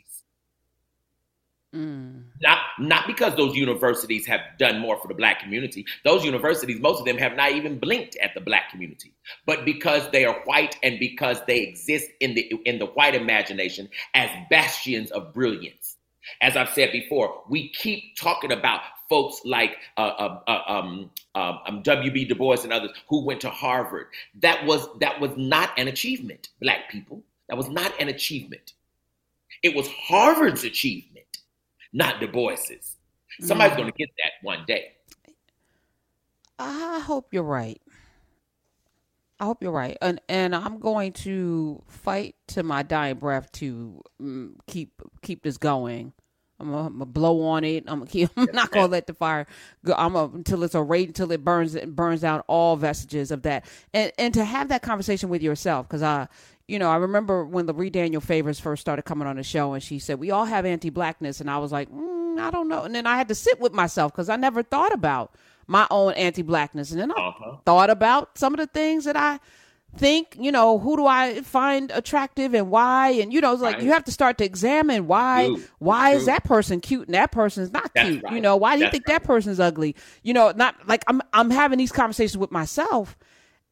Mm. 1.76 2.24
Not 2.42 2.60
not 2.80 3.06
because 3.06 3.36
those 3.36 3.56
universities 3.56 4.26
have 4.26 4.42
done 4.58 4.80
more 4.80 4.98
for 4.98 5.08
the 5.08 5.14
black 5.14 5.40
community. 5.40 5.86
Those 6.04 6.26
universities, 6.26 6.80
most 6.80 7.00
of 7.00 7.06
them 7.06 7.18
have 7.20 7.36
not 7.36 7.52
even 7.52 7.78
blinked 7.78 8.16
at 8.16 8.34
the 8.34 8.42
black 8.42 8.72
community, 8.72 9.14
but 9.46 9.66
because 9.66 10.10
they 10.10 10.26
are 10.26 10.42
white 10.46 10.78
and 10.82 10.98
because 11.00 11.38
they 11.46 11.60
exist 11.60 12.10
in 12.22 12.34
the 12.34 12.52
in 12.66 12.80
the 12.80 12.88
white 12.88 13.14
imagination 13.14 13.88
as 14.16 14.32
bastions 14.50 15.12
of 15.12 15.32
brilliance. 15.32 15.98
As 16.42 16.58
I've 16.58 16.70
said 16.70 16.92
before, 16.92 17.44
we 17.50 17.70
keep 17.70 18.16
talking 18.18 18.52
about 18.52 18.82
folks 19.08 19.42
like 19.46 19.78
uh, 19.98 20.02
uh, 20.02 20.40
uh, 20.48 20.62
um, 20.68 21.12
um, 21.36 21.60
um 21.68 21.82
W.B. 21.84 22.26
Du 22.26 22.36
Bois 22.36 22.64
and 22.64 22.74
others 22.74 22.92
who 23.10 23.24
went 23.24 23.42
to 23.42 23.50
Harvard. 23.50 24.08
That 24.42 24.66
was 24.66 24.88
that 25.02 25.22
was 25.22 25.32
not 25.38 25.78
an 25.78 25.88
achievement, 25.88 26.50
black 26.60 26.90
people. 26.90 27.22
That 27.48 27.58
was 27.58 27.70
not 27.70 27.94
an 28.00 28.10
achievement. 28.10 28.74
It 29.62 29.76
was 29.76 29.88
Harvard's 29.90 30.64
achievement 30.64 31.09
not 31.94 32.20
Du 32.20 32.28
Bois's. 32.28 32.98
Somebody's 33.42 33.74
mm. 33.74 33.78
going 33.78 33.92
to 33.92 33.98
get 33.98 34.10
that 34.18 34.32
one 34.42 34.64
day. 34.68 34.94
I 36.58 37.00
hope 37.00 37.34
you're 37.34 37.44
right. 37.44 37.82
I 39.40 39.46
hope 39.46 39.64
you're 39.64 39.72
right, 39.72 39.98
and 40.02 40.20
and 40.28 40.54
I'm 40.54 40.80
going 40.80 41.14
to 41.14 41.82
fight 41.88 42.36
to 42.48 42.62
my 42.62 42.84
dying 42.84 43.16
breath 43.16 43.50
to 43.54 44.02
mm, 44.22 44.52
keep 44.68 45.02
keep 45.22 45.44
this 45.44 45.58
going. 45.58 46.12
I'm 46.60 46.72
gonna, 46.72 47.06
blow 47.06 47.42
on 47.44 47.64
it. 47.64 47.86
I'm 47.88 48.00
gonna 48.00 48.12
keep, 48.12 48.30
I'm 48.36 48.50
not 48.52 48.72
gonna 48.72 48.88
let 48.88 49.08
the 49.08 49.14
fire 49.14 49.48
go. 49.86 49.94
I'm 49.94 50.12
gonna, 50.12 50.34
until 50.36 50.64
it's 50.64 50.76
a 50.76 50.84
rate 50.84 51.08
until 51.08 51.32
it 51.32 51.46
burns 51.46 51.76
it 51.76 51.96
burns 51.96 52.20
down 52.20 52.42
all 52.48 52.76
vestiges 52.76 53.32
of 53.32 53.44
that. 53.44 53.66
And 53.94 54.12
and 54.18 54.34
to 54.34 54.44
have 54.44 54.68
that 54.70 54.82
conversation 54.82 55.30
with 55.30 55.42
yourself 55.42 55.88
because 55.88 56.04
I 56.04 56.28
you 56.70 56.80
know 56.80 56.90
I 56.90 56.98
remember 56.98 57.44
when 57.44 57.68
Lurie 57.68 57.92
Daniel 57.92 58.22
Favors 58.22 58.60
first 58.60 58.82
started 58.82 59.04
coming 59.04 59.28
on 59.28 59.36
the 59.38 59.44
show 59.44 59.74
and 59.74 59.84
she 59.84 60.00
said 60.00 60.20
we 60.20 60.32
all 60.32 60.46
have 60.46 60.66
anti-blackness 60.66 61.42
and 61.42 61.50
I 61.50 61.58
was 61.58 61.72
like 61.72 61.92
mm, 61.92 62.40
I 62.40 62.52
don't 62.52 62.68
know 62.68 62.84
and 62.84 62.94
then 62.94 63.08
I 63.08 63.18
had 63.18 63.28
to 63.30 63.36
sit 63.36 63.60
with 63.60 63.74
myself 63.74 64.12
because 64.12 64.30
I 64.30 64.36
never 64.36 64.64
thought 64.64 64.94
about 64.94 65.34
my 65.68 65.88
own 65.92 66.14
anti-blackness 66.14 66.92
and 66.92 67.02
then 67.02 67.12
I 67.12 67.16
uh-huh. 67.16 67.58
thought 67.66 67.90
about 67.90 68.38
some 68.38 68.54
of 68.54 68.60
the 68.60 68.68
things 68.68 69.06
that 69.06 69.18
I 69.18 69.40
think, 69.98 70.36
you 70.40 70.52
know, 70.52 70.78
who 70.78 70.98
do 70.98 71.06
I 71.06 71.42
find 71.42 71.92
attractive 71.92 72.54
and 72.54 72.70
why? 72.70 73.10
And 73.10 73.34
you 73.34 73.42
know, 73.42 73.54
it's 73.54 73.62
like 73.62 73.76
right. 73.76 73.84
you 73.84 73.92
have 73.92 74.04
to 74.06 74.12
start 74.12 74.38
to 74.40 74.46
examine 74.46 75.08
why 75.08 75.56
why 75.80 76.12
is 76.12 76.26
that 76.28 76.44
person 76.44 76.80
cute 76.80 77.08
and 77.08 77.16
that 77.16 77.32
person's 77.32 77.72
not 77.72 77.92
That's 77.94 78.10
cute? 78.10 78.24
Right. 78.24 78.34
You 78.34 78.42
know, 78.42 78.56
why 78.56 78.78
do 78.78 78.84
you 78.84 78.92
think 78.92 79.08
right. 79.08 79.20
that 79.20 79.24
person's 79.24 79.60
ugly? 79.60 79.96
You 80.24 80.34
know, 80.34 80.52
not 80.56 80.76
like 80.88 81.04
I'm 81.08 81.22
I'm 81.34 81.50
having 81.50 81.78
these 81.78 81.92
conversations 81.92 82.38
with 82.38 82.52
myself. 82.52 83.18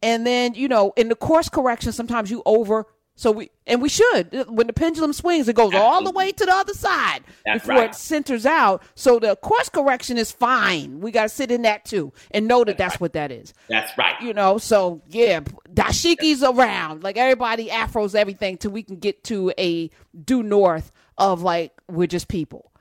And 0.02 0.26
then, 0.26 0.54
you 0.54 0.68
know, 0.68 0.94
in 0.96 1.10
the 1.10 1.16
course 1.16 1.50
correction, 1.50 1.92
sometimes 1.92 2.30
you 2.30 2.44
over 2.46 2.86
so 3.18 3.32
we 3.32 3.50
and 3.66 3.82
we 3.82 3.90
should 3.90 4.46
when 4.48 4.68
the 4.68 4.74
pendulum 4.74 5.12
swings, 5.12 5.48
it 5.48 5.56
goes 5.56 5.74
Absolutely. 5.74 5.88
all 5.88 6.04
the 6.04 6.12
way 6.12 6.32
to 6.32 6.46
the 6.46 6.54
other 6.54 6.76
side 6.76 7.24
That's 7.46 7.62
before 7.62 7.82
right. 7.82 7.90
it 7.90 7.96
centers 7.96 8.46
out. 8.46 8.84
So 8.94 9.18
the 9.18 9.36
course 9.38 9.70
correction 9.70 10.20
is 10.20 10.32
fine. 10.32 11.02
We 11.02 11.10
got 11.10 11.24
to 11.24 11.30
sit 11.30 11.50
in 11.50 11.64
that 11.64 11.84
too 11.84 12.14
and 12.30 12.48
know 12.48 12.60
that 12.60 12.78
that's, 12.78 12.78
that's 12.78 12.94
right. 12.94 13.02
what 13.02 13.14
that 13.14 13.32
is. 13.32 13.56
That's 13.70 13.98
right. 13.98 14.22
You 14.22 14.34
know, 14.34 14.60
so 14.60 15.02
yeah, 15.10 15.40
dashiki's 15.74 16.44
around 16.44 17.04
like 17.04 17.18
everybody 17.18 17.70
afros 17.70 18.14
everything 18.14 18.58
till 18.58 18.70
we 18.70 18.84
can 18.84 18.98
get 18.98 19.24
to 19.26 19.52
a 19.58 19.90
due 20.24 20.44
north 20.44 20.92
of 21.18 21.42
like 21.42 21.72
we're 21.90 22.06
just 22.06 22.28
people. 22.28 22.72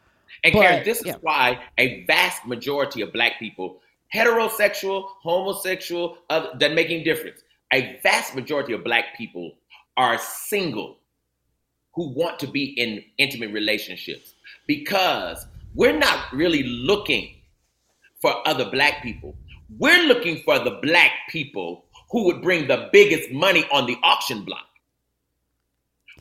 And 0.44 0.52
but, 0.52 0.60
Karen, 0.60 0.84
this 0.84 0.98
is 1.00 1.06
yeah. 1.06 1.14
why 1.22 1.60
a 1.78 2.04
vast 2.04 2.44
majority 2.44 3.00
of 3.00 3.10
black 3.10 3.38
people, 3.38 3.80
heterosexual, 4.14 5.08
homosexual, 5.22 6.18
uh, 6.30 6.56
that 6.58 6.72
making 6.72 7.04
difference. 7.04 7.42
A 7.72 7.98
vast 8.02 8.34
majority 8.34 8.72
of 8.72 8.84
black 8.84 9.16
people 9.16 9.52
are 9.96 10.18
single 10.18 10.98
who 11.94 12.12
want 12.14 12.38
to 12.38 12.46
be 12.46 12.64
in 12.64 13.02
intimate 13.18 13.52
relationships 13.52 14.34
because 14.66 15.46
we're 15.74 15.96
not 15.96 16.32
really 16.32 16.62
looking 16.62 17.34
for 18.20 18.46
other 18.46 18.70
black 18.70 19.02
people. 19.02 19.34
We're 19.78 20.06
looking 20.06 20.42
for 20.42 20.58
the 20.58 20.78
black 20.82 21.10
people 21.30 21.84
who 22.10 22.24
would 22.26 22.42
bring 22.42 22.68
the 22.68 22.88
biggest 22.92 23.30
money 23.32 23.64
on 23.72 23.86
the 23.86 23.96
auction 24.02 24.44
block. 24.44 24.66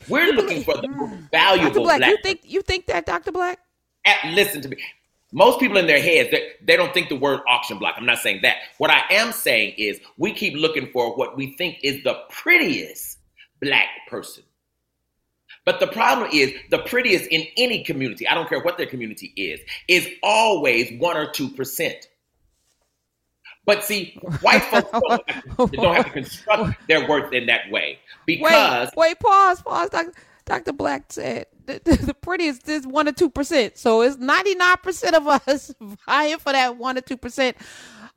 We're 0.08 0.32
looking 0.32 0.62
for 0.62 0.76
the 0.76 0.88
most 0.88 1.30
valuable 1.30 1.70
Dr. 1.70 1.80
Black. 1.80 1.98
black. 1.98 2.10
You 2.10 2.18
think 2.22 2.40
you 2.44 2.62
think 2.62 2.86
that, 2.86 3.06
Dr. 3.06 3.32
Black? 3.32 3.58
At, 4.04 4.32
listen 4.34 4.60
to 4.62 4.68
me. 4.68 4.76
Most 5.36 5.60
people 5.60 5.76
in 5.76 5.86
their 5.86 6.00
heads, 6.00 6.30
they, 6.30 6.52
they 6.62 6.76
don't 6.76 6.94
think 6.94 7.10
the 7.10 7.14
word 7.14 7.40
auction 7.46 7.78
block. 7.78 7.96
I'm 7.98 8.06
not 8.06 8.20
saying 8.20 8.40
that. 8.40 8.56
What 8.78 8.88
I 8.90 9.02
am 9.10 9.32
saying 9.32 9.74
is 9.76 10.00
we 10.16 10.32
keep 10.32 10.54
looking 10.54 10.90
for 10.92 11.14
what 11.14 11.36
we 11.36 11.54
think 11.58 11.76
is 11.82 12.02
the 12.04 12.18
prettiest 12.30 13.18
black 13.60 13.88
person. 14.08 14.44
But 15.66 15.78
the 15.78 15.88
problem 15.88 16.30
is 16.32 16.54
the 16.70 16.78
prettiest 16.78 17.26
in 17.26 17.44
any 17.58 17.84
community, 17.84 18.26
I 18.26 18.32
don't 18.32 18.48
care 18.48 18.62
what 18.62 18.78
their 18.78 18.86
community 18.86 19.34
is, 19.36 19.60
is 19.88 20.08
always 20.22 20.98
one 20.98 21.18
or 21.18 21.30
two 21.30 21.50
percent. 21.50 22.08
But 23.66 23.84
see, 23.84 24.18
white 24.40 24.62
folks 24.62 24.90
don't 24.90 25.30
have, 25.30 25.44
to, 25.70 25.76
don't 25.76 25.96
have, 25.96 26.06
to, 26.06 26.12
construct 26.12 26.88
their 26.88 27.06
worth 27.06 27.34
in 27.34 27.44
that 27.46 27.70
way 27.70 27.98
because 28.24 28.90
wait, 28.96 29.08
wait, 29.08 29.20
pause, 29.20 29.60
pause. 29.60 29.90
Dr. 29.90 30.12
Dr. 30.46 30.72
Black 30.72 31.12
said 31.12 31.44
the, 31.66 31.96
the, 31.96 32.14
prettiest 32.14 32.68
is 32.68 32.86
one 32.86 33.08
or 33.08 33.12
two 33.12 33.30
percent, 33.30 33.76
so 33.76 34.02
it's 34.02 34.16
ninety 34.16 34.54
nine 34.54 34.76
percent 34.82 35.16
of 35.16 35.26
us 35.26 35.74
vying 36.06 36.38
for 36.38 36.52
that 36.52 36.76
one 36.76 36.96
or 36.96 37.00
two 37.00 37.16
percent. 37.16 37.56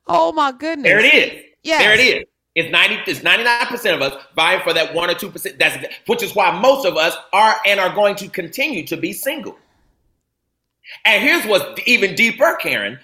Oh 0.06 0.32
my 0.32 0.52
goodness! 0.52 0.84
There 0.84 0.98
it 0.98 1.14
is. 1.14 1.44
Yeah, 1.62 1.78
there 1.78 1.94
it 1.94 2.00
is. 2.00 2.24
It's 2.56 2.70
90, 2.72 3.02
it's 3.06 3.20
99% 3.20 3.94
of 3.94 4.02
us 4.02 4.24
vying 4.34 4.60
for 4.62 4.72
that 4.72 4.92
1 4.92 5.10
or 5.10 5.14
2%. 5.14 5.58
That's 5.58 5.86
which 6.06 6.22
is 6.22 6.34
why 6.34 6.50
most 6.58 6.84
of 6.84 6.96
us 6.96 7.16
are 7.32 7.56
and 7.64 7.78
are 7.78 7.94
going 7.94 8.16
to 8.16 8.28
continue 8.28 8.84
to 8.88 8.96
be 8.96 9.12
single. 9.12 9.56
And 11.04 11.22
here's 11.22 11.46
what's 11.46 11.80
even 11.86 12.16
deeper, 12.16 12.56
Karen. 12.60 12.98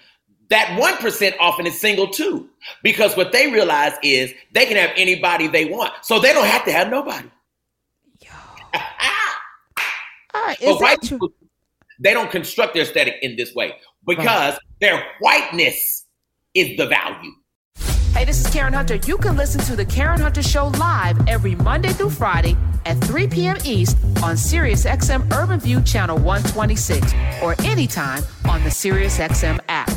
That 0.48 0.78
1% 0.78 1.34
often 1.38 1.66
is 1.66 1.80
single 1.80 2.08
too. 2.08 2.48
Because 2.82 3.16
what 3.16 3.32
they 3.32 3.50
realize 3.50 3.92
is 4.02 4.32
they 4.52 4.66
can 4.66 4.76
have 4.76 4.90
anybody 4.96 5.46
they 5.46 5.66
want. 5.66 5.92
So 6.02 6.18
they 6.18 6.32
don't 6.32 6.46
have 6.46 6.64
to 6.64 6.72
have 6.72 6.90
nobody. 6.90 7.28
Yo. 8.20 8.30
All 10.36 10.42
right, 10.42 10.58
but 10.60 10.80
white 10.80 11.00
people, 11.00 11.30
they 11.98 12.12
don't 12.12 12.30
construct 12.30 12.74
their 12.74 12.82
aesthetic 12.82 13.14
in 13.22 13.36
this 13.36 13.54
way 13.54 13.72
because 14.06 14.26
right. 14.26 14.58
their 14.82 15.02
whiteness 15.20 16.04
is 16.54 16.76
the 16.76 16.86
value. 16.86 17.32
Hey, 18.12 18.26
this 18.26 18.44
is 18.44 18.46
Karen 18.52 18.74
Hunter. 18.74 18.96
You 18.96 19.16
can 19.16 19.36
listen 19.36 19.62
to 19.62 19.76
The 19.76 19.84
Karen 19.84 20.20
Hunter 20.20 20.42
Show 20.42 20.68
live 20.78 21.16
every 21.26 21.54
Monday 21.54 21.88
through 21.88 22.10
Friday 22.10 22.54
at 22.84 22.98
3 23.04 23.28
p.m. 23.28 23.56
East 23.64 23.96
on 24.22 24.36
SiriusXM 24.36 25.32
Urban 25.32 25.58
View 25.58 25.80
Channel 25.82 26.18
126 26.18 27.14
or 27.42 27.54
anytime 27.64 28.22
on 28.46 28.62
the 28.62 28.70
SiriusXM 28.70 29.60
app. 29.68 29.90